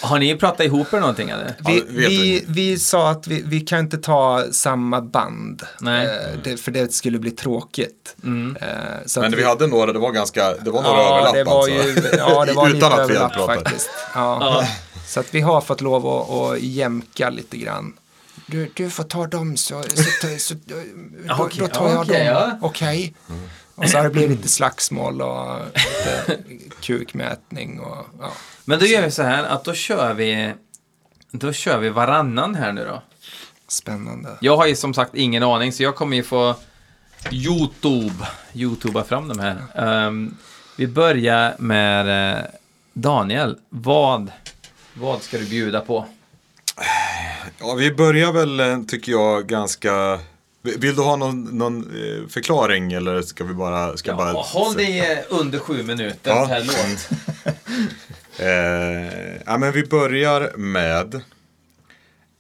[0.02, 1.56] Har ni pratat ihop er någonting eller?
[1.66, 5.64] vi, Ja, vi, vi sa att vi, vi kan inte ta samma band.
[5.80, 6.06] Nej.
[6.06, 8.16] Eh, det, för det skulle bli tråkigt.
[8.24, 8.70] Eh,
[9.06, 11.44] så Men att vi hade några, det var ganska, det var några ja, överlapp det
[11.44, 11.72] var alltså.
[11.72, 13.56] ju, ja, det var Utan att vi hade pratat.
[13.64, 13.90] faktiskt.
[14.14, 14.68] Ja.
[15.08, 17.94] Så att vi har fått lov att, att jämka lite grann.
[18.50, 22.60] Du, du får ta dem så, så, så, så då, då tar jag okej, dem.
[22.62, 23.14] Okej.
[23.76, 26.44] Och så har det blivit lite slagsmål och lite
[26.82, 28.32] kukmätning och ja.
[28.66, 30.54] Men då gör vi så här att då kör vi
[31.32, 33.02] då kör vi varannan här nu då.
[33.68, 34.38] Spännande.
[34.42, 36.56] Jag har ju som sagt ingen aning så jag kommer ju få
[37.32, 39.58] Youtube, Youtuba fram de här.
[39.76, 40.38] Ehm,
[40.76, 42.44] vi börjar med eh,
[42.94, 43.58] Daniel.
[43.70, 44.32] Vad,
[44.94, 46.06] vad ska du bjuda på?
[47.60, 50.20] Ja, vi börjar väl, eh, tycker jag, ganska...
[50.62, 53.98] Vill du ha någon, någon eh, förklaring eller ska vi bara...
[53.98, 56.48] Ska Ja, bara håll dig eh, under sju minuter Ja.
[56.48, 57.10] per låt.
[58.40, 61.16] Eh, ja, men vi börjar med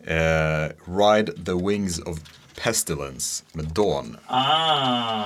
[0.06, 2.18] eh, Ride the Wings of
[2.64, 4.18] Pestilence med Dawn.
[4.28, 5.24] Ah.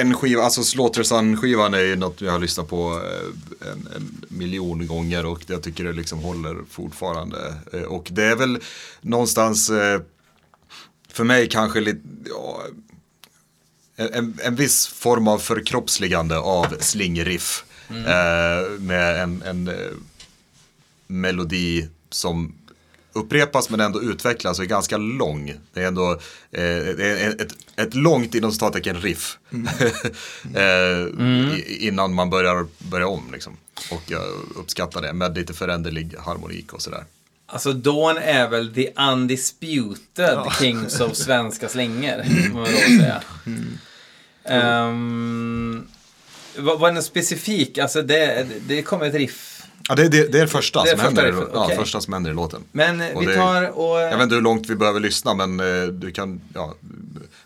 [0.00, 3.00] En skiva, alltså Slaughter Sun-skivan är ju något jag har lyssnat på
[3.60, 7.54] eh, en, en miljon gånger och jag tycker det liksom håller fortfarande.
[7.72, 8.58] Eh, Och det är väl
[9.00, 10.00] någonstans eh,
[11.08, 12.62] för mig kanske lite, ja,
[13.96, 17.64] en, en viss form av förkroppsligande av slingriff.
[17.90, 19.70] Eh, med en, en
[21.06, 22.54] melodi som
[23.14, 25.54] upprepas men ändå utvecklas och är ganska lång.
[25.72, 26.20] Det är ändå
[26.50, 29.38] eh, är ett, ett långt inom citattecken riff.
[30.54, 33.56] eh, i, innan man börjar, börjar om liksom.
[33.90, 34.22] Och jag
[34.56, 37.04] uppskattar det med lite föränderlig harmonik och sådär.
[37.46, 43.22] Alltså Dawn är väl the undisputed kings of svenska slänger, må man då säga.
[44.44, 45.86] Ehm,
[46.56, 47.78] vad var det något specifik?
[47.78, 49.53] Alltså det, det kommer ett riff.
[49.88, 51.76] Ja, det, det, det är det första, Det är som, första händer, riffet, ja, okej.
[51.76, 52.64] första som händer i låten.
[52.72, 54.00] Men Och vi tar och...
[54.00, 56.74] Jag vet inte hur långt vi behöver lyssna men eh, du kan, ja.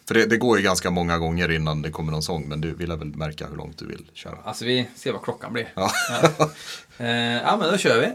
[0.09, 2.75] För det, det går ju ganska många gånger innan det kommer någon sång men du
[2.75, 4.35] vill väl märka hur långt du vill köra.
[4.45, 5.73] Alltså vi ser vad klockan blir.
[5.75, 5.91] Ja.
[6.39, 6.51] Ja,
[7.01, 7.09] Eh,
[7.43, 8.07] ja men då kör vi.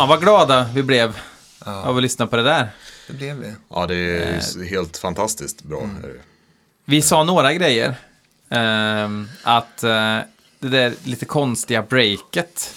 [0.00, 1.18] Fan vad glada vi blev
[1.64, 2.68] av att lyssna på det där.
[3.06, 3.52] Det blev vi.
[3.70, 4.62] Ja det är Eh.
[4.62, 5.80] ju helt fantastiskt bra.
[5.80, 6.02] Mm.
[6.84, 7.94] Vi sa några grejer.
[8.50, 10.18] Ehm, att eh,
[10.58, 12.74] det där lite konstiga breaket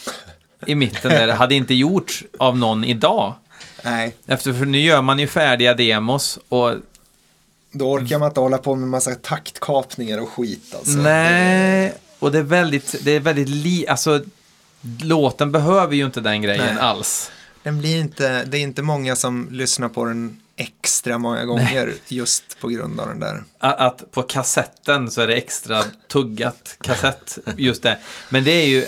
[0.65, 3.33] i mitten där hade inte gjorts av någon idag.
[3.83, 6.73] Nej, Efter, för nu gör man ju färdiga demos och
[7.71, 10.97] då orkar man inte hålla på med massa taktkapningar och skit alltså.
[10.97, 14.21] nej, och det är väldigt, det är väldigt li, alltså
[15.01, 16.83] låten behöver ju inte den grejen Nej.
[16.83, 17.31] alls.
[17.63, 22.59] Den blir inte, det är inte många som lyssnar på den extra många gånger just
[22.59, 23.43] på grund av den där.
[23.59, 27.97] Att, att på kassetten så är det extra tuggat kassett, just det.
[28.29, 28.85] Men det är ju,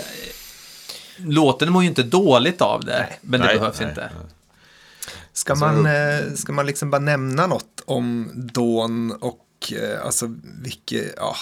[1.16, 4.00] låten mår ju inte dåligt av det, men det Nej, behövs nej, inte.
[4.00, 4.26] nej.
[5.32, 11.04] Ska man, eh, ska man liksom bara nämna något om Dawn och eh, alltså vilken,
[11.16, 11.36] ja,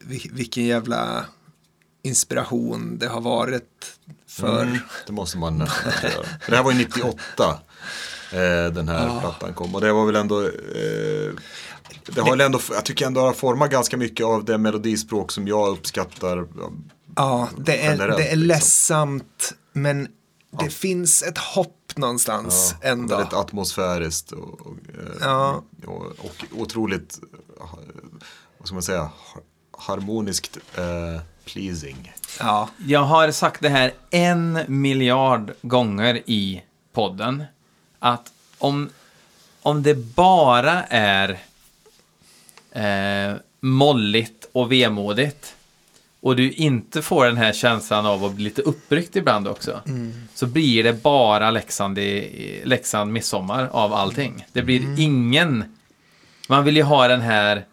[0.00, 1.24] vil- vilken jävla
[2.06, 3.92] inspiration det har varit
[4.28, 4.62] för.
[4.62, 6.26] Mm, det måste man nästan göra.
[6.48, 7.58] Det här var ju 98.
[8.32, 9.74] Eh, den här plattan kom.
[9.74, 10.42] Och det var väl ändå...
[10.42, 11.32] Eh,
[12.06, 15.48] det har väl ändå, jag tycker ändå har format ganska mycket av det melodispråk som
[15.48, 16.46] jag uppskattar.
[17.16, 18.46] Ja, det är, Generellt, det är liksom.
[18.48, 20.08] ledsamt men
[20.60, 23.16] det finns ett hopp någonstans ändå.
[23.16, 25.64] Väldigt atmosfäriskt och, och, eh, Ja.
[25.86, 27.18] och, och otroligt,
[28.58, 29.42] vad ska man säga, har-
[29.78, 32.12] harmoniskt eh, pleasing.
[32.40, 36.62] Ja, Jag har sagt det här en miljard gånger i
[36.92, 37.44] podden.
[37.98, 38.88] Att om,
[39.62, 41.38] om det bara är
[42.72, 45.56] eh, molligt och vemodigt
[46.20, 49.80] och du inte får den här känslan av att bli lite uppryckt ibland också
[50.34, 54.46] så blir det bara Leksand, i, Leksand midsommar av allting.
[54.52, 55.64] Det blir ingen...
[56.48, 57.64] Man vill ju ha den här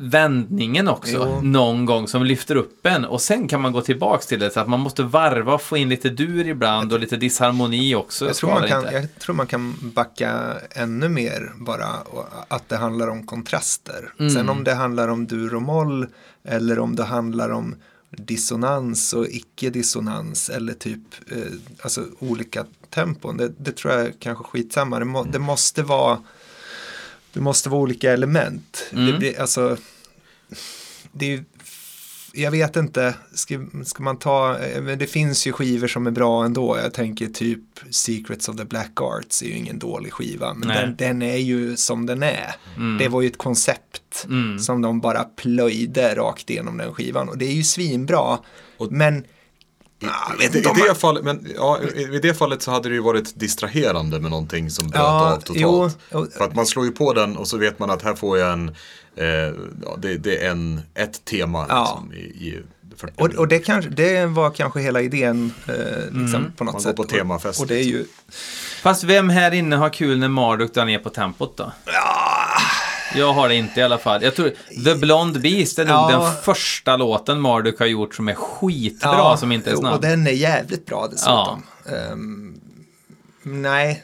[0.00, 1.40] vändningen också Jo.
[1.42, 4.60] någon gång som lyfter upp en och sen kan man gå tillbaks till det så
[4.60, 8.26] att man måste varva och få in lite dur ibland och lite disharmoni också.
[8.26, 8.94] jag tror, man kan, inte.
[8.94, 11.86] jag tror man kan backa ännu mer bara
[12.48, 14.12] att det handlar om kontraster.
[14.20, 14.34] Mm.
[14.34, 16.06] Sen om det handlar om dur och moll
[16.44, 17.74] eller om det handlar om
[18.10, 21.00] dissonans och icke-dissonans eller typ
[21.30, 21.52] eh,
[21.82, 23.36] alltså olika tempon.
[23.36, 24.98] Det, det tror jag är kanske skitsamma.
[24.98, 26.18] Det, må, det måste vara
[27.38, 28.86] det måste vara olika element.
[28.92, 29.06] Mm.
[29.06, 29.76] Det blir, alltså,
[31.12, 31.44] det är
[32.32, 36.44] jag vet inte, ska, ska man ta, men det finns ju skivor som är bra
[36.44, 36.78] ändå.
[36.82, 37.60] Jag tänker typ
[37.90, 40.54] Secrets of the Black Arts är ju ingen dålig skiva.
[40.54, 42.54] Men den, den är ju som den är.
[42.76, 42.98] Mm.
[42.98, 44.26] Det var ju ett koncept
[44.60, 47.28] som de bara plöjde rakt igenom den skivan.
[47.28, 48.38] Och det är ju svinbra.
[48.90, 49.24] men
[50.06, 52.62] Ah, jag vet I, inte i, man- det fallet, men, ja, i, I det fallet
[52.62, 55.58] så hade det ju varit distraherande med någonting som bröt Ja, av totalt.
[55.60, 58.14] jo, och- För att man slår ju på den och så vet man att här
[58.14, 58.68] får jag en,
[59.16, 59.26] eh,
[59.84, 61.80] ja, det, det är en, ett tema Ja.
[61.80, 62.62] liksom, i, i
[62.96, 65.74] 40 Och, och det, kanske, det var kanske hela idén eh,
[66.22, 66.96] liksom, på något Man går sätt.
[66.96, 67.58] på temafest.
[67.60, 68.04] Och, och det är ju,
[68.82, 71.72] Fast vem här inne har kul när Marduk drar ner på tempot då?
[73.16, 74.22] Jag har det inte i alla fall.
[74.22, 74.52] Jag tror
[74.84, 76.08] The Blonde Beast är nog Ja.
[76.10, 79.94] den första låten Marduk har gjort som är skitbra, som inte är snabb.
[79.94, 81.62] Och den är jävligt bra dessutom.
[81.86, 82.60] Ehm,
[83.42, 84.02] nej,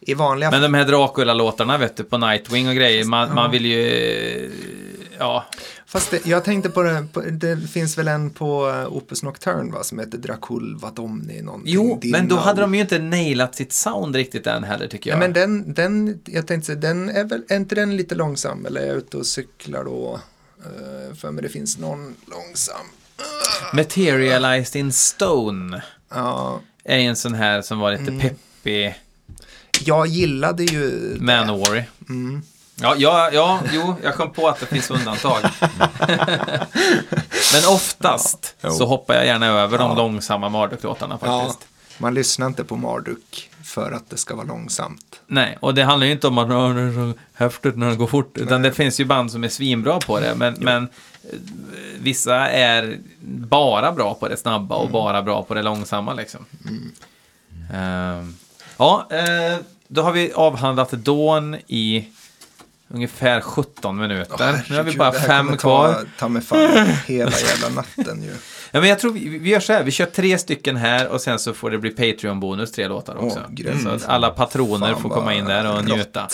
[0.00, 3.66] i vanliga Men de här Dracula-låtarna vet du, på Nightwing och grejer, man, man vill
[3.66, 4.50] ju...
[5.18, 5.44] Ja,
[5.94, 9.72] Fast det, jag tänkte på det, på, det finns väl en på uh, Opus Nocturne
[9.72, 11.72] va, som heter Dracul Vadomni någonting.
[11.74, 15.10] jo, Din men då hade de ju inte nailat sitt sound riktigt än heller, tycker
[15.10, 15.20] Ja, jag.
[15.20, 18.66] men den, den, jag tänkte den är väl, är inte den lite långsam?
[18.66, 20.20] Eller är jag ute och cyklar då?
[20.66, 22.86] Uh, för mig det finns någon långsam.
[23.72, 28.14] Materialized in Stone Ja, är en sån här som var Mm.
[28.18, 28.94] lite peppig,
[29.84, 31.82] jag gillade ju Manowary.
[32.08, 32.42] Mm.
[32.76, 35.40] Ja, ja, ja, jo, jag kom på att det finns undantag.
[37.52, 39.96] Men oftast Ja, så hoppar jag gärna över de Ja.
[39.96, 41.68] långsamma Marduk-låtarna Ja, faktiskt.
[41.98, 45.20] man lyssnar inte på Marduk för att det ska vara långsamt.
[45.26, 47.96] Nej, och det handlar ju inte om att "Åh, det är så häftigt när det
[47.96, 50.82] går fort, utan det finns ju band som är svinbra på det, men, men
[51.32, 51.38] eh,
[52.00, 56.44] vissa är bara bra på det snabba och bara bra på det långsamma liksom.
[57.74, 58.36] Ehm,
[58.76, 59.56] ja, eh,
[59.88, 62.04] då har vi avhandlat Dawn i
[62.88, 64.64] ungefär 17 minuter.
[64.70, 65.92] nu har vi bara det fem kvar.
[65.92, 68.30] Ta, ta mig fan hela jävla natten ju.
[68.70, 71.20] Ja, men jag tror vi, vi gör så här, vi kör tre stycken här och
[71.20, 73.40] sen så får det bli Patreon-bonus, tre låtar också.
[73.50, 73.82] Grymt.
[73.82, 75.96] så att alla patroner Fan, får komma in där och rått.
[75.96, 76.28] njuta.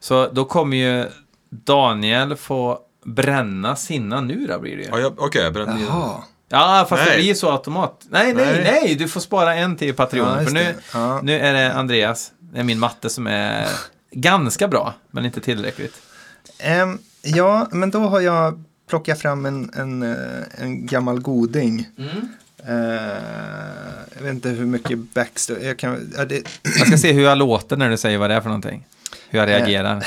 [0.00, 1.04] Så då kommer ju
[1.50, 4.88] Daniel få bränna sina nu då blir det ju.
[4.88, 5.78] Ja, jag- Okej, jag berättar.
[5.88, 6.22] Jaha.
[6.48, 7.22] Ja, fast det Nej.
[7.22, 8.00] blir så automat.
[8.10, 8.80] Nej, nej, Nej.
[8.82, 10.34] nej, du får spara en till Ja, Patreon.
[10.38, 10.74] just för nu, det.
[10.94, 11.20] Ja.
[11.22, 13.66] nu är det Andreas, det är min matte som är
[14.14, 15.94] ganska bra, men inte tillräckligt.
[16.58, 21.88] Ehm, ja, men då har jag plockat fram en, en, eh, en gammal goding.
[21.98, 22.28] Mm.
[22.66, 22.74] Eh,
[24.16, 25.66] jag vet inte hur mycket backstory.
[25.66, 26.42] Jag, kan, ja, det,
[26.78, 28.86] Jag ska se hur jag låter när du säger vad det är för någonting.
[29.28, 30.06] Hur jag reagerar.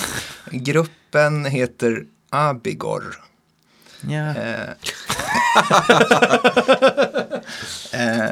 [0.50, 3.04] gruppen heter Abigor.
[4.00, 4.34] Ja.
[4.34, 4.68] Eh,
[8.22, 8.30] eh,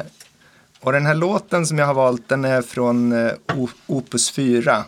[0.81, 3.33] Och den här låten som jag har valt den är från eh,
[3.87, 4.85] Opus 4.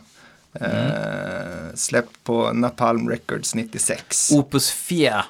[0.60, 4.32] Eh, släppt på Napalm Records 96.
[4.32, 5.24] Opus Fia.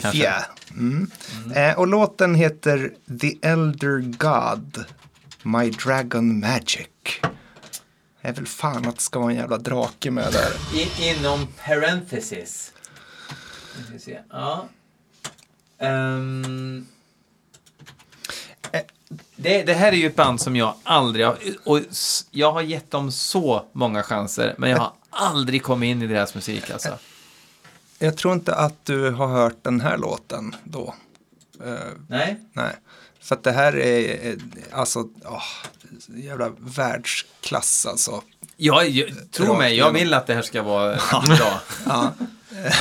[0.00, 0.18] kanske.
[0.20, 0.44] Fjä.
[0.70, 1.10] Mm.
[1.54, 4.84] Eh, och låten heter The Elder God,
[5.42, 6.88] My Dragon Magic.
[8.22, 10.52] Det är väl fan att det ska vara en jävla drake med där.
[10.74, 12.72] I, inom parenthesis.
[13.98, 14.18] Se.
[14.30, 14.68] Ja.
[15.80, 16.86] Ehm.
[19.10, 19.16] Eh.
[19.36, 21.38] det, det här är ju ett band som jag aldrig har...
[21.64, 21.80] Och
[22.30, 26.34] jag har gett dem så många chanser, men jag har aldrig kommit in i deras
[26.34, 26.98] musik alltså.
[27.98, 30.94] Jag tror inte att du har hört den här låten då.
[31.64, 31.74] Eh,
[32.08, 32.36] Nej?
[32.52, 32.72] nej.
[33.20, 34.36] För att det här är, eh,
[34.72, 35.42] alltså, åh,
[36.06, 38.22] jävla världsklass alltså.
[38.56, 41.60] Jag, jag, tro mig, jag vill att det här ska vara bra.
[41.86, 42.12] Ja.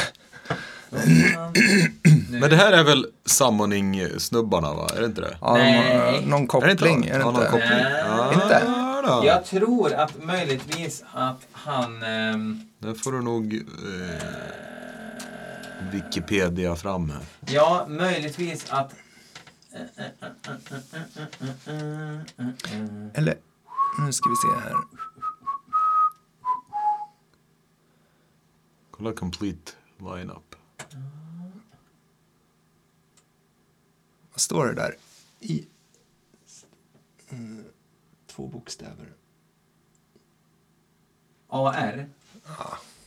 [2.29, 4.87] Men det här är väl Summoning-snubbarna va?
[4.95, 5.37] Är det inte det?
[5.41, 6.25] Ja, Nej.
[6.25, 7.09] någon Är det koppling, inte?
[7.09, 7.45] är det Ja, inte?
[7.45, 7.69] koppling.
[7.69, 8.03] Nej.
[8.07, 9.27] Ja, Inte?
[9.27, 12.03] Jag tror att möjligtvis att han...
[12.03, 13.61] ehm, Det får du nog eh,
[15.91, 17.21] Wikipedia fram här.
[17.53, 18.93] Ja, möjligtvis att...
[23.13, 23.35] Eller,
[23.99, 24.75] nu ska vi se här.
[28.91, 30.46] Kolla complete lineup.
[34.37, 34.95] Vad står det där?
[35.39, 35.65] I
[37.29, 37.63] mm,
[38.27, 39.13] två bokstäver.
[41.49, 42.09] AR?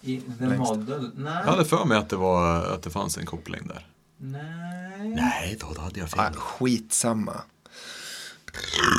[0.00, 0.58] I The längst.
[0.74, 1.10] Model?
[1.14, 1.32] Nej.
[1.32, 3.86] Jag hade för mig att det, var, att det fanns en koppling där.
[4.16, 5.08] Nej.
[5.08, 6.34] Nej, då, då hade jag Ah, fel.
[6.34, 7.42] skitsamma.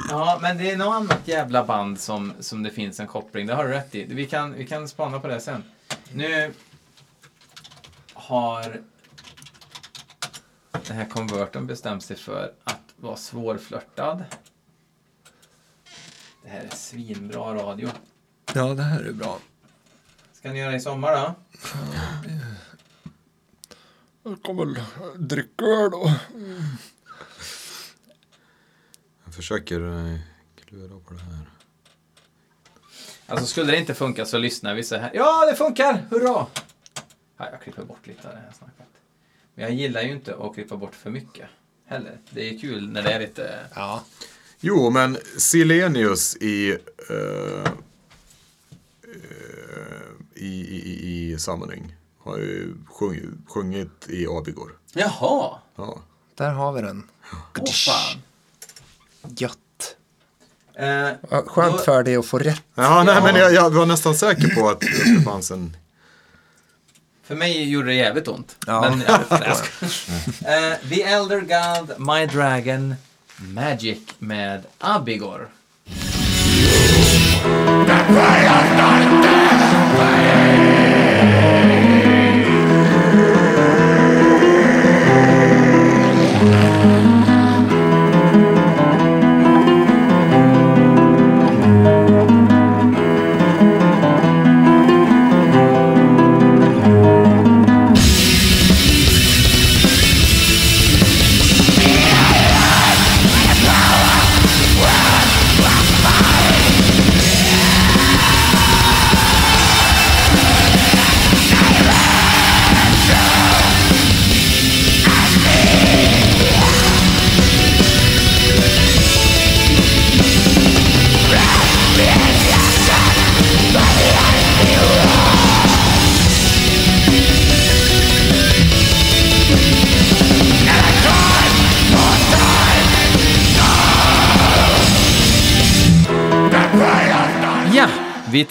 [0.09, 3.47] Ja, men det är något annat jävla band som, som det finns en koppling.
[3.47, 4.03] Det har du rätt i.
[4.03, 5.63] Vi kan, vi kan spana på det sen.
[6.13, 6.53] Nu
[8.13, 8.81] har
[10.91, 14.23] den här konverten bestämt sig för att vara svårflörtad.
[16.43, 17.89] Det här är svinbra radio.
[18.53, 19.39] Ja, det här är bra.
[20.33, 21.35] Ska ni göra i sommar då?
[24.23, 24.83] Jag kommer väl
[25.17, 26.13] dricka öl då.
[29.25, 30.19] Jag försöker eh,
[30.65, 31.49] klura på det här.
[33.25, 35.11] Alltså skulle det inte funka så lyssnar vi så här.
[35.13, 36.05] Ja, det funkar!
[36.09, 36.47] Hurra!
[37.37, 38.90] Ja, jag klipper bort lite av det här snacket.
[39.61, 41.45] Men jag gillar ju inte att klippa bort för mycket
[41.87, 42.17] heller.
[42.29, 43.59] Det är kul när det är lite...
[43.75, 44.03] Ja.
[44.59, 46.69] Jo, men Silenius i,
[47.09, 47.71] eh,
[50.35, 54.71] i, i, i, i Summoning har ju sjungit, sjungit i Abigor.
[54.93, 55.57] Jaha!
[55.75, 55.99] Ja.
[56.35, 57.03] Där har vi den.
[57.59, 58.21] Åh fan!
[59.37, 59.95] Gött.
[60.73, 61.09] Eh,
[61.45, 62.63] Skönt då- för dig att få rätt.
[62.75, 63.23] Ja, nej, Ja.
[63.23, 65.77] men jag, jag var nästan säker på att det fanns en...
[67.31, 68.55] För mig gjorde det jävligt ont.
[68.67, 68.81] Ja.
[68.81, 69.57] Men, ja, jag skojar.
[70.71, 72.95] Eh, The Elder God, My Dragon,
[73.37, 75.49] Magic med Abigor.
[77.87, 78.61] Ja,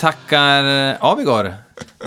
[0.00, 0.64] tackar.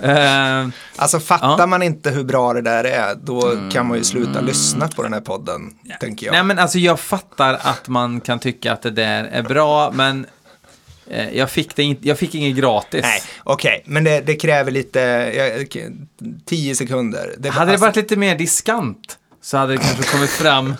[0.03, 1.53] Eh, Alltså fattar Ja.
[1.53, 1.69] Mm.
[1.69, 5.13] man inte hur bra det där är, då kan man ju sluta lyssna på den
[5.13, 5.61] här podden,
[5.99, 6.33] tänker jag.
[6.33, 10.25] Nej men alltså jag fattar att man kan tycka att det där är bra, men
[11.09, 13.01] eh, jag, fick det inte, jag fick inget gratis.
[13.03, 14.99] Nej, okej, men det, det kräver lite,
[15.35, 15.91] ja, okej,
[16.45, 17.35] tio sekunder.
[17.37, 20.75] Det, Hade det alltså- varit lite mer diskant så hade det kanske kommit fram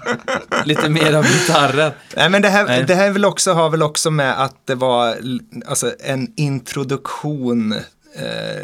[0.65, 1.95] lite mer av gitarrer.
[2.15, 2.83] Nej, men det här, Nej.
[2.83, 5.17] det här väl också, har väl också med att det var
[5.65, 7.71] alltså, en introduktion,
[8.15, 8.63] eh,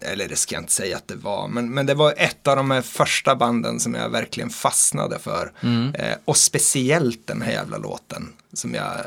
[0.00, 2.56] eller det ska jag inte säga att det var, men, men det var ett av
[2.56, 5.52] de här första banden som jag verkligen fastnade för.
[5.94, 8.98] Eh, och speciellt den här jävla låten som jag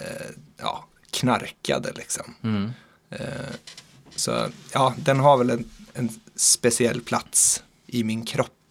[0.00, 0.30] eh,
[0.60, 2.34] ja, knarkade liksom.
[3.10, 3.18] Eh,
[4.16, 8.61] så ja, den har väl en, en speciell plats i min kropp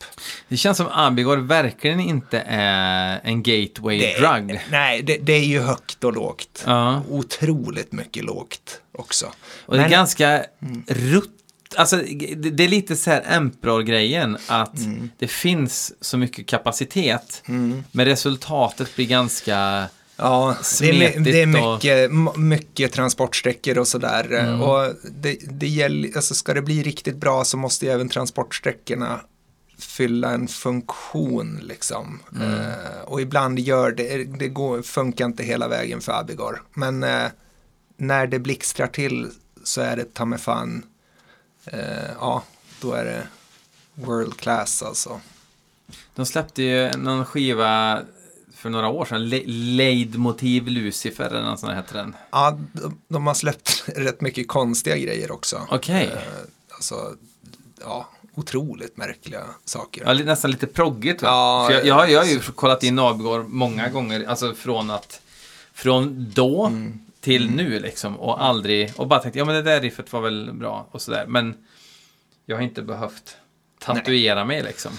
[0.47, 4.59] Det känns som Abigor verkligen inte är en gateway Det, drug.
[4.71, 6.63] nej, det, det är ju högt och lågt.
[6.65, 7.01] Ja.
[7.09, 9.25] Otroligt mycket lågt också.
[9.65, 10.45] Och det är Men- ganska
[10.87, 11.37] rutt.
[11.75, 15.09] Alltså, det, det är lite så här Emperor-grejen, att Mm.
[15.19, 17.43] det finns så mycket kapacitet,
[17.91, 19.85] men resultatet blir ganska...
[20.17, 24.33] Ja, det är, my- smetigt det är och- mycket, m- mycket transportsträckor och sådär.
[24.33, 24.61] Mm.
[24.61, 29.19] Och det, det gäller, alltså ska det bli riktigt bra så måste ju även transportsträckorna
[29.83, 32.19] fylla en funktion liksom.
[32.35, 32.51] Mm.
[32.53, 36.63] Eh, och ibland gör det, det går, funkar inte hela vägen för Abigor.
[36.73, 37.27] Men eh,
[37.97, 39.29] när det blixtrar till
[39.63, 40.85] så är det ta mig fan,
[41.65, 42.43] eh, ja,
[42.81, 43.27] då är det
[43.93, 45.21] world class alltså.
[46.15, 48.01] De släppte ju någon skiva
[48.55, 52.15] för några år sedan, Le- Leidmotiv Lucifer eller något sånt heter den.
[52.31, 55.67] Ja, de, de har släppt rätt mycket konstiga grejer också.
[55.71, 56.05] Okej.
[56.13, 56.19] Eh,
[56.69, 57.15] alltså,
[57.81, 60.03] ja, otroligt märkliga saker.
[60.05, 61.21] Ja, nästan lite proggigt?
[61.21, 65.21] Ja, jag, jag, har- jag har ju kollat in Abigor många gånger, alltså från att
[65.73, 66.99] från då Mm.
[67.21, 70.53] till nu liksom och aldrig, och bara tänkte, ja men det där riffet var väl
[70.53, 71.53] bra och sådär, men
[72.45, 73.37] jag har inte behövt
[73.79, 74.91] tatuera mig liksom.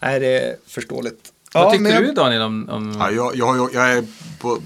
[0.00, 1.32] Nej, det är förståeligt.
[1.54, 2.68] Vad tyckte men jag- du Daniel om...
[2.68, 2.96] om...
[2.98, 4.04] Ja, jag, jag, jag, jag är
[4.38, 4.58] på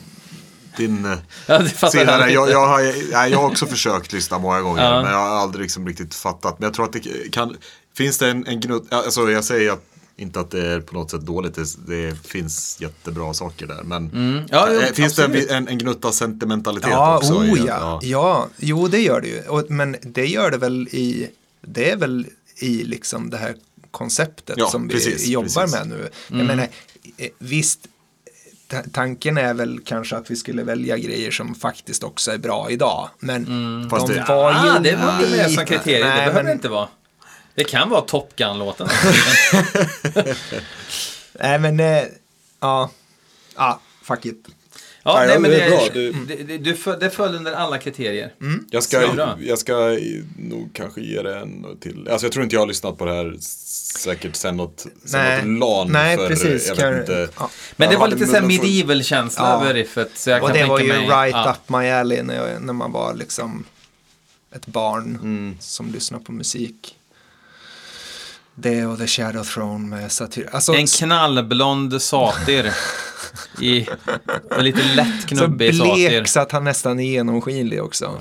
[0.78, 2.18] din eh, Ja, det sida.
[2.20, 2.30] jag.
[2.30, 2.80] Jag, jag, har,
[3.28, 5.02] jag har också försökt lyssna många gånger, Ja.
[5.02, 6.58] men jag har aldrig liksom riktigt fattat.
[6.58, 7.56] Men jag tror att det kan,
[7.96, 9.84] finns det en, en gnutt, alltså jag säger att,
[10.16, 13.82] inte att det är på något sätt dåligt, det, det finns jättebra saker där.
[13.82, 14.44] Men Mm.
[14.50, 15.50] Ja, jo, eh, finns det absolut.
[15.50, 17.32] en, en, en gnutta sentimentalitet Ja, också?
[17.34, 18.00] oh i- ja.
[18.02, 18.48] ja.
[18.56, 19.40] Jo, det gör det ju.
[19.48, 21.28] Och, men det gör det väl i,
[21.60, 22.26] det är väl
[22.56, 23.54] i liksom det här
[23.90, 25.72] konceptet Ja, som vi precis, jobbar precis.
[25.78, 26.08] med nu.
[26.38, 26.68] Jag menar,
[27.16, 27.80] eh, visst,
[28.92, 33.08] tanken är väl kanske att vi skulle välja grejer som faktiskt också är bra idag.
[33.18, 33.46] Men
[33.90, 36.46] Fast de det- var ju ah, det var inte med som kriterium, det behöver men-
[36.46, 36.88] det inte vara.
[37.54, 38.88] Det kan vara Top Gun-låten.
[41.40, 42.02] Nej, men eh,
[42.60, 42.90] ja,
[43.56, 44.46] ja, fuck it.
[45.02, 45.80] Ja, Nej, nej, men det är bra.
[45.92, 48.32] Du- det, det, föll- det föll under alla kriterier.
[48.70, 49.10] Jag Så bra.
[49.34, 49.96] ska, jag ska
[50.38, 52.08] nog kanske ge det en till.
[52.10, 53.36] Alltså jag tror inte jag har lyssnat på det här
[53.96, 56.72] säkert sen något, sen Nej, något LAN nej för, precis.
[56.78, 57.28] jag inte.
[57.38, 57.50] ja.
[57.76, 58.66] Men det var lite såhär munnen full.
[58.66, 59.62] medieval-känsla Ja.
[59.62, 60.10] över riffet.
[60.14, 61.50] Så jag Och kan det tänka var ju mig, right ja.
[61.52, 63.64] up my alley när, jag, när man var liksom
[64.54, 65.56] ett barn Mm.
[65.60, 66.94] som lyssnar på musik.
[68.54, 70.48] Det och The Shadow Throne med Satyr.
[70.52, 72.72] Alltså, En knallblond satyr.
[73.60, 73.86] I,
[74.50, 76.08] och lite lätt så knubbig satyr.
[76.08, 78.20] blek så att han nästan är genomskinlig också.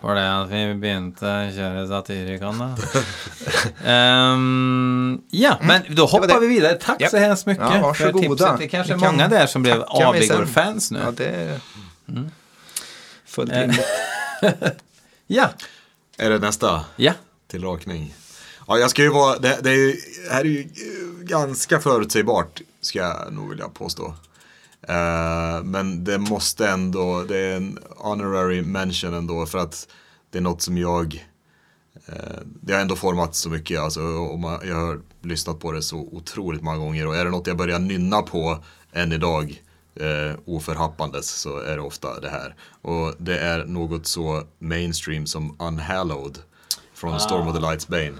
[0.00, 2.60] Var det att vi begynte köra Satyricon
[3.86, 6.40] um, Ja, men då hoppar Mm.
[6.40, 6.46] det.
[6.46, 6.74] vi vidare.
[6.74, 7.10] Tack Japp.
[7.10, 8.58] så hemskt mycket Ja, för tipset.
[8.58, 9.82] Det kanske är många där som blev.
[9.86, 10.98] Abigor-fans nu.
[11.04, 11.60] Ja, det är
[13.26, 13.60] fullt Eh.
[13.60, 13.80] rimligt.
[15.26, 15.48] Ja,
[16.18, 16.84] Är det nästa?
[16.96, 17.12] ja.
[17.50, 18.14] Till rakning.
[18.66, 19.96] Ja, jag ska ju vara, det, det är ju,
[20.30, 24.14] här är ju eh, ganska förutsägbart, ska jag nog vilja påstå.
[24.88, 29.88] Eh, men det måste ändå, det är en honorary mention ändå för att
[30.30, 31.26] det är något som jag,
[32.06, 32.14] eh,
[32.44, 35.96] det har ändå format så mycket, alltså, och man, jag har lyssnat på det så
[36.12, 39.62] otroligt många gånger och är det något jag börjar nynna på än idag
[40.00, 42.54] eh, oförhappandes så är det ofta det här.
[42.82, 46.38] Och det är något så mainstream som Unhallowed
[46.94, 48.12] från Storm of the Lights Bane.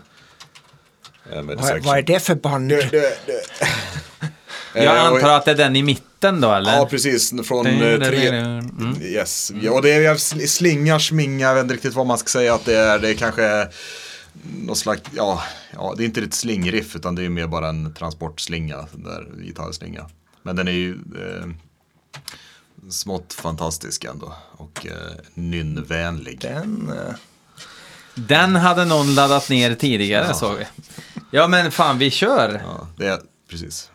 [1.32, 2.72] Eh, Vad, vad är det för band?
[4.74, 6.76] Jag Eh, antar att det är den i mitten då, eller?
[6.76, 7.32] Ja, precis.
[7.44, 8.28] Från eh, tre...
[8.28, 9.02] Mm.
[9.02, 9.52] Yes.
[9.62, 12.64] Ja, och det är slingar, smingar, jag vet inte riktigt vad man ska säga att
[12.64, 12.98] det är.
[12.98, 13.68] Det är kanske
[14.42, 15.42] någon slags, ja,
[15.72, 20.06] ja det är inte ett slingriff utan det är mer bara en transportslinga, där gitarrslinga.
[20.42, 21.46] Men den är ju eh,
[22.90, 24.92] smått fantastisk ändå och eh,
[25.34, 26.40] nynnvänlig.
[26.40, 27.14] Den, eh,
[28.14, 30.64] Den hade någon laddat ner tidigare, såg vi.
[31.30, 32.62] Ja, men fan, vi kör.
[32.64, 33.18] Ja, det är,
[33.50, 33.90] precis.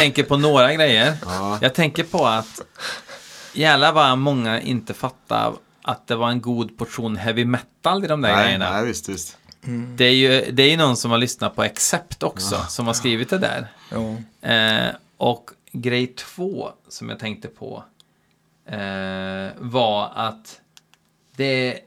[0.00, 1.16] Tänker på några grejer.
[1.60, 2.60] Jag tänker på att
[3.52, 5.52] jävlar vad många inte fattar
[5.82, 8.72] att det var en god portion heavy metal i de där Nej, grejerna.
[8.72, 9.36] nej, visst, visst.
[9.96, 12.94] Det är ju det är ju någon som har lyssnat på Accept också, som har
[12.94, 13.68] skrivit det där.
[14.42, 17.84] Eh, och grej två som jag tänkte på
[18.66, 20.60] eh, var att
[21.36, 21.78] det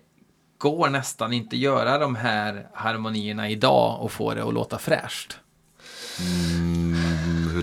[0.57, 5.37] går nästan inte göra de här harmonierna idag och få det att låta fräscht.
[6.19, 6.82] Mm,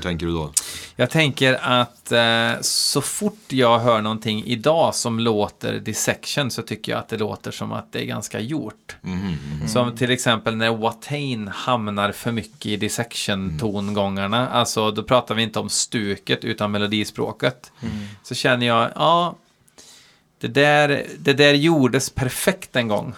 [0.00, 0.52] tänker du då?
[0.96, 6.92] Jag tänker att eh, så fort jag hör någonting idag som låter dissection så tycker
[6.92, 8.96] jag att det låter som att det är ganska gjort.
[9.68, 14.48] Som till exempel när Watain hamnar för mycket i dissection-tongångarna.
[14.48, 17.72] Alltså då pratar vi inte om stuket utan melodispråket.
[18.22, 19.34] Så känner jag, ja,
[20.40, 23.14] det där, det där gjordes perfekt en gång.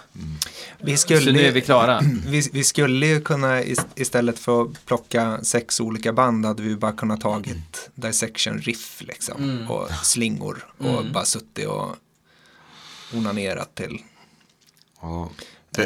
[0.78, 2.00] Vi skulle, Så nu är vi klara.
[2.26, 6.76] Vi, vi skulle ju kunna is- istället för att plocka sex olika band hade vi
[6.76, 9.70] bara kunnat tagit dissection riff liksom Mm.
[9.70, 11.96] och slingor och bara suttit och
[13.14, 13.98] onanerat till.
[15.00, 15.30] Ja.
[15.70, 15.84] Det,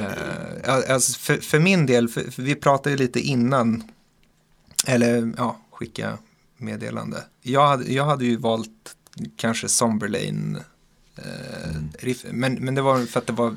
[0.65, 3.83] Eh, alltså för, för min del, för, för vi pratade ju lite innan,
[4.87, 6.19] eller ja, skicka
[6.57, 7.25] meddelande.
[7.43, 8.97] Jag hade, jag hade ju valt
[9.37, 10.59] kanske Somberlane
[11.99, 13.57] riff, men, men det var för att det var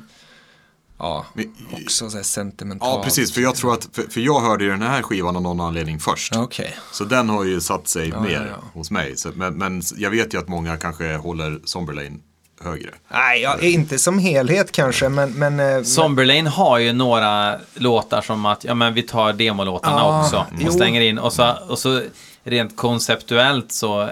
[0.97, 1.53] ja, Men-
[1.83, 2.93] också så här sentimentalt.
[2.97, 3.33] ja, precis.
[3.33, 5.99] För jag tror att, för, för jag hörde ju den här skivan av någon anledning
[5.99, 6.35] först.
[6.35, 6.75] Okej.
[6.91, 8.63] Så den har ju satt sig Ja, mer ja, ja.
[8.73, 9.17] hos mig.
[9.17, 12.17] Så, men, men jag vet ju att många kanske håller Somberlane
[12.61, 12.89] högre.
[13.11, 15.31] Nej, ja, inte som helhet kanske, men...
[15.33, 20.21] men eh, Somberlane har ju några låtar som att, ja men vi tar demolåtarna Ja,
[20.23, 20.67] också jo.
[20.67, 21.19] och stänger in.
[21.19, 22.01] Och så, och så
[22.43, 24.09] rent konceptuellt så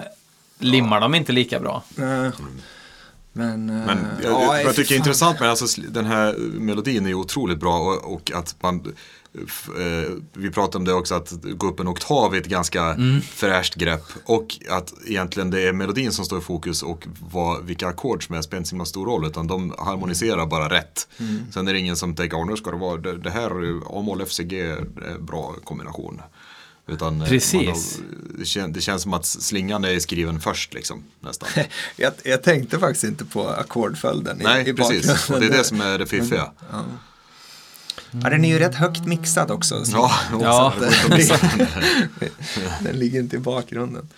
[0.58, 1.82] limmar de inte lika bra.
[1.94, 2.32] men,
[3.38, 6.32] men, eh, Men jag, ja, jag, jag tycker det är intressant med alltså, den här
[6.38, 8.94] melodin är ju otroligt bra och, och att man
[9.46, 12.82] f- eh, vi pratade om det också att gå upp en oktav är ett ganska
[12.84, 13.20] Mm.
[13.20, 17.88] fräscht grepp och att egentligen det är melodin som står i fokus och vad, vilka
[17.88, 21.08] ackord som är spelar inte så stor roll utan de harmoniserar bara rätt.
[21.18, 21.38] Mm.
[21.52, 23.50] Sen är det ingen som tänker, "Åh, nu ska det vara det, här
[23.98, 26.20] A-moll FCG är en bra kombination.
[26.88, 27.68] Utan eh, Precis.
[27.68, 27.76] har,
[28.38, 31.48] det, kän, det känns som att slingan är skriven först liksom nästan.
[31.96, 35.30] jag, jag tänkte faktiskt inte på ackordföljden i, Nej, i precis.
[35.30, 36.50] Och det är det som är det fiffiga.
[38.12, 39.84] Ja, den är ju rätt högt mixad också.
[39.84, 40.72] så- Ja, Ja.
[42.80, 44.08] Den ligger inte i bakgrunden.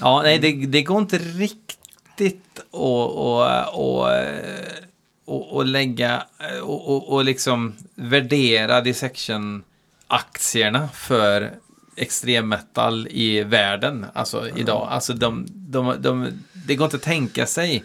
[0.00, 4.08] Ja, nej, det, det går inte riktigt att och, och,
[5.24, 6.22] och, och lägga
[6.62, 11.52] och, och, och liksom värdera dissection-aktierna för
[11.96, 14.88] extremmetal i världen, alltså idag.
[14.90, 16.32] Alltså de, de, de,
[16.66, 17.84] det går inte att tänka sig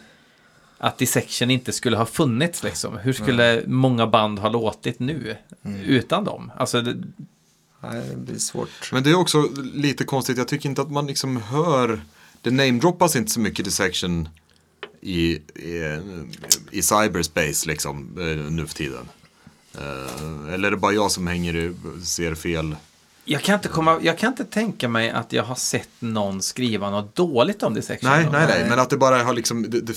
[0.78, 2.98] att dissection inte skulle ha funnits liksom.
[2.98, 5.38] Hur skulle många band ha låtit nu
[5.86, 6.52] utan dem?
[6.58, 6.96] Alltså, det,
[7.84, 8.92] Nej, det blir svårt.
[8.92, 12.02] Men det är också lite konstigt, jag tycker inte att man liksom hör,
[12.42, 14.30] det namedroppas inte så mycket dissection
[15.02, 16.00] i, i,
[16.72, 19.10] i cyberspace liksom eh, nu för tiden.
[19.76, 21.74] Eh, Eller är det bara jag som hänger i,
[22.04, 22.76] ser fel?
[23.26, 26.90] Jag kan, inte komma, jag kan inte tänka mig att jag har sett någon skriva
[26.90, 28.10] något dåligt om dissection.
[28.10, 29.96] Nej, nej, nej, men att det bara har liksom, det, det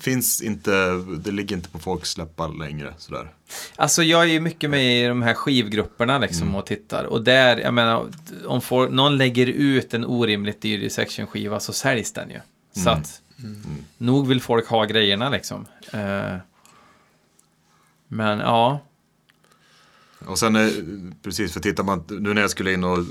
[0.00, 0.70] finns inte,
[1.18, 3.30] det ligger inte på folks läppar längre sådär.
[3.76, 6.54] Alltså jag är ju mycket med i de här skivgrupperna liksom Mm.
[6.54, 7.04] och tittar.
[7.04, 8.06] Och där, jag menar,
[8.46, 12.40] om får, någon lägger ut en orimligt dyr dissection-skiva så säljs den ju.
[12.82, 13.00] Så Mm.
[13.02, 13.20] att,
[13.98, 15.66] nog vill folk ha grejerna liksom.
[15.92, 16.36] Eh,
[18.08, 18.80] men ja,
[20.26, 20.68] Och sen, eh,
[21.22, 23.04] precis, för tittar man, nu när jag skulle in och eh,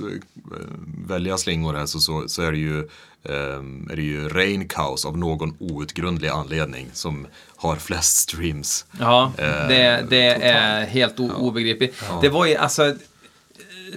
[1.07, 2.79] välja slingor här så, så, så är det ju,
[3.23, 8.85] eh, är det ju Rain Cows av någon outgrundlig anledning som har flest streams.
[8.99, 12.03] ja Eh, det, det är helt obegripligt.
[12.21, 12.95] Det var ju alltså,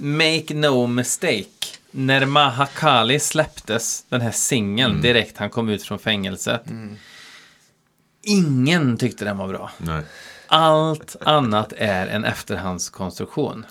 [0.01, 1.47] make no mistake.
[1.91, 5.03] När Mahakali släpptes, den här singeln, Mm.
[5.03, 6.63] direkt han kom ut från fängelset.
[8.23, 9.71] Ingen tyckte den var bra.
[9.79, 10.03] Nej.
[10.55, 13.67] Allt annat är en efterhandskonstruktion.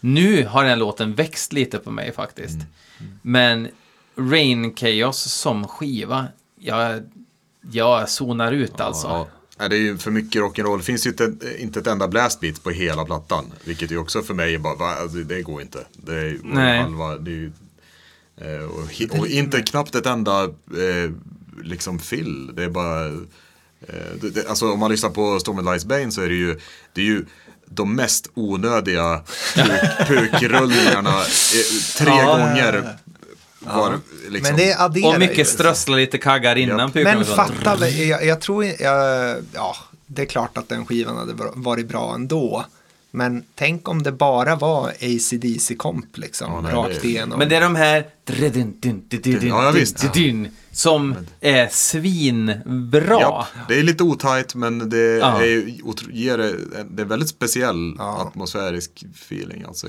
[0.00, 2.58] Nu har den låten växt lite på mig faktiskt.
[3.22, 3.68] Men
[4.16, 6.26] Rain Chaos som skiva,
[6.60, 7.02] jag,
[7.70, 9.06] jag zonar ut alltså.
[9.06, 9.28] Ja.
[9.58, 10.78] Nej, det är ju för mycket rock'n'roll.
[10.78, 13.52] Det finns ju inte, inte ett enda blastbeat på hela plattan.
[13.64, 15.86] Vilket ju också för mig är bara, va, alltså, det går inte.
[15.92, 16.82] Det är Nej.
[16.82, 17.52] halva, det är ju,
[18.36, 21.12] eh, och, och inte knappt ett enda eh,
[21.62, 22.50] liksom fill.
[22.54, 23.26] Det är bara,
[24.20, 26.58] det, det, alltså om man lyssnar på Stormy Lights Bane så är det ju,
[26.92, 27.24] det är ju
[27.66, 29.22] de mest onödiga
[29.54, 32.24] puk, pukrullningarna eh, tre Ja.
[32.38, 32.96] gånger.
[33.60, 33.98] Var,
[34.28, 34.56] liksom.
[34.56, 38.64] Men det adderar Och mycket strössla lite kaggar innan puken Men fatta, jag, jag tror,
[38.64, 39.76] jag, ja,
[40.06, 42.64] det är klart att den skivan hade varit bra ändå.
[43.10, 47.38] Men tänk om det bara var AC/DC-komp liksom, Ja, nej, rakt det- igenom.
[47.38, 48.06] Men det är de här
[49.42, 50.12] Ja, ja, visst.
[50.14, 53.20] din, som är svinbra.
[53.20, 55.42] Ja, det är lite otajt men det Ja.
[55.42, 55.64] är,
[56.12, 56.54] ger det,
[56.90, 58.22] det är väldigt speciell Ja.
[58.28, 59.64] atmosfärisk feeling.
[59.68, 59.86] Alltså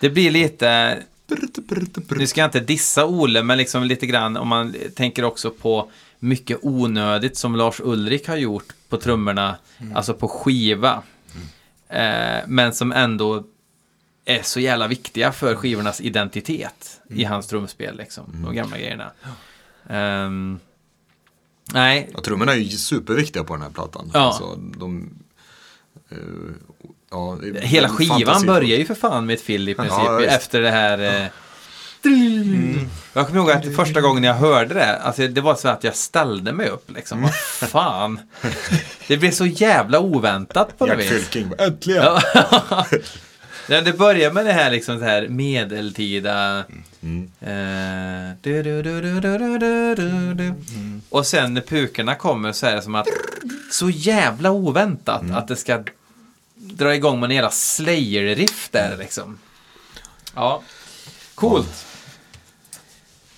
[0.00, 0.98] Det blir lite,
[2.08, 5.90] nu ska jag inte dissa Ole, men liksom lite grann om man tänker också på
[6.18, 9.56] mycket onödigt som Lars Ulrik har gjort på trummorna,
[9.94, 11.02] alltså på skiva.
[11.88, 13.44] Eh, men som ändå
[14.24, 18.24] är så jävla viktiga för skivornas identitet i hans trumspel, liksom.
[18.44, 19.10] De gamla grejerna.
[19.88, 20.58] Ehm,
[21.72, 24.10] nej, Ja, trummorna är ju superviktiga på den här plattan.
[24.14, 24.20] Ja.
[24.20, 25.10] Alltså, de,
[26.08, 26.18] eh,
[27.10, 30.70] ja, Hela skivan börjar ju för fan med ett fill i princip Ja, efter det
[30.70, 31.30] här.
[32.06, 32.88] Mm.
[33.12, 35.96] Jag kommer ihåg att första gången jag hörde det, alltså det var så att jag
[35.96, 37.22] ställde mig upp liksom.
[37.22, 38.20] Vad fan.
[39.08, 41.08] Det blev så jävla oväntat på något vis.
[41.08, 42.04] Fylking, äntligen.
[43.68, 46.64] Ja, det börjar med det här, liksom, så här medeltida...
[51.08, 53.06] Och sen när pukorna kommer så är det som att
[53.70, 55.36] så jävla oväntat mm.
[55.36, 55.82] att det ska
[56.54, 59.38] dra igång med en jävla slayer-riff där liksom.
[60.34, 60.62] Ja,
[61.34, 61.85] coolt.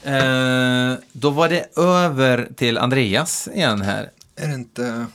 [0.08, 4.10] Eh, då var det över till Andreas igen här.
[4.36, 5.06] Är det inte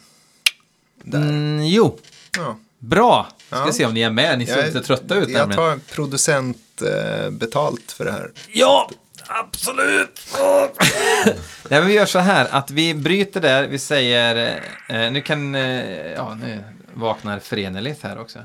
[1.04, 1.18] där?
[1.18, 1.98] Mm, jo,
[2.38, 2.58] Ja.
[2.80, 3.28] bra.
[3.48, 3.72] Ska Ja.
[3.74, 4.40] se om ni är med.
[4.40, 5.80] Ni ser Jag- lite trötta ut Jag nämligen.
[5.80, 8.32] tar producent eh, betalt för det här.
[8.54, 8.90] Ja,
[9.28, 10.22] absolut.
[10.40, 10.66] Åh.
[11.70, 13.68] Nej, men vi gör så här att vi bryter där.
[13.68, 16.64] Vi säger, eh, nu kan, eh, ja nu
[16.94, 18.40] vaknar Frenelit här också.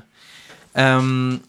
[0.73, 1.39] Ehm,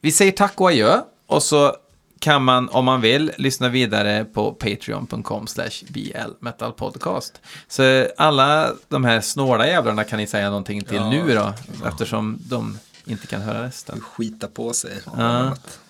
[0.00, 1.76] vi säger tack och adjö och så
[2.22, 7.40] kan man, om man vill, lyssna vidare på patreon.com slash blmetalpodcast.
[7.68, 11.54] Så alla de här snåla jävlarna kan ni säga någonting till nu då,
[11.86, 14.00] eftersom de inte kan höra resten.
[14.00, 15.00] Skita på sig.
[15.04, 15.12] Ja.
[15.12, 15.80] Annat.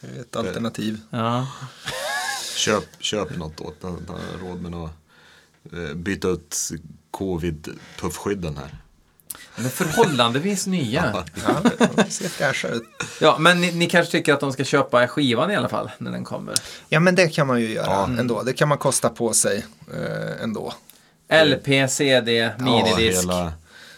[0.00, 1.00] Det är ett alternativ.
[1.10, 1.46] Ja.
[2.56, 4.90] Köp, köp något åt den, ta råd med att
[5.72, 6.56] eh, byta ut
[7.10, 8.78] covid-puffskydden här.
[9.56, 11.24] Är förhållandevis nya.
[11.46, 11.62] Ja,
[11.96, 12.82] de ser fräscha ut.
[13.20, 16.10] Ja, men ni, ni kanske tycker att de ska köpa skivan i alla fall när
[16.10, 16.54] den kommer.
[16.88, 18.42] Ja, men det kan man ju göra ändå.
[18.42, 20.74] Det kan man kosta på sig eh, ändå.
[21.44, 23.22] LP, CD, minidisk.
[23.22, 23.52] hela,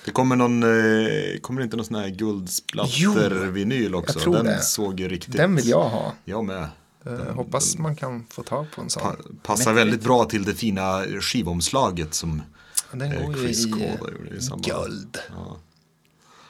[0.05, 4.19] det kommer någon, eh, kommer inte någon sån här guldsplatter-vinyl också?
[4.19, 4.63] jag tror den det.
[4.63, 5.37] såg ju riktigt.
[5.37, 6.13] Den vill jag ha.
[6.25, 6.69] Jag med.
[7.07, 9.03] Eh, hoppas man kan få tag på en sån.
[9.03, 12.43] Pa, passar väldigt bra till det fina skivomslaget som
[12.93, 15.19] Den eh, går ju Chris i eh, guld.
[15.31, 15.57] Ja.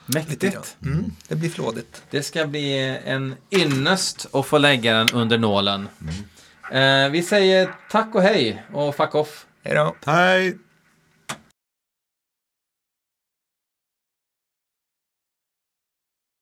[0.06, 0.76] Mäktigt.
[0.84, 2.02] Mm, det blir flådigt.
[2.10, 5.88] Det ska bli en ynnest att få lägga den under nålen.
[6.72, 9.46] Eh, vi säger tack och hej och fuck off.
[9.64, 9.96] Hej då.
[10.04, 10.58] Hej!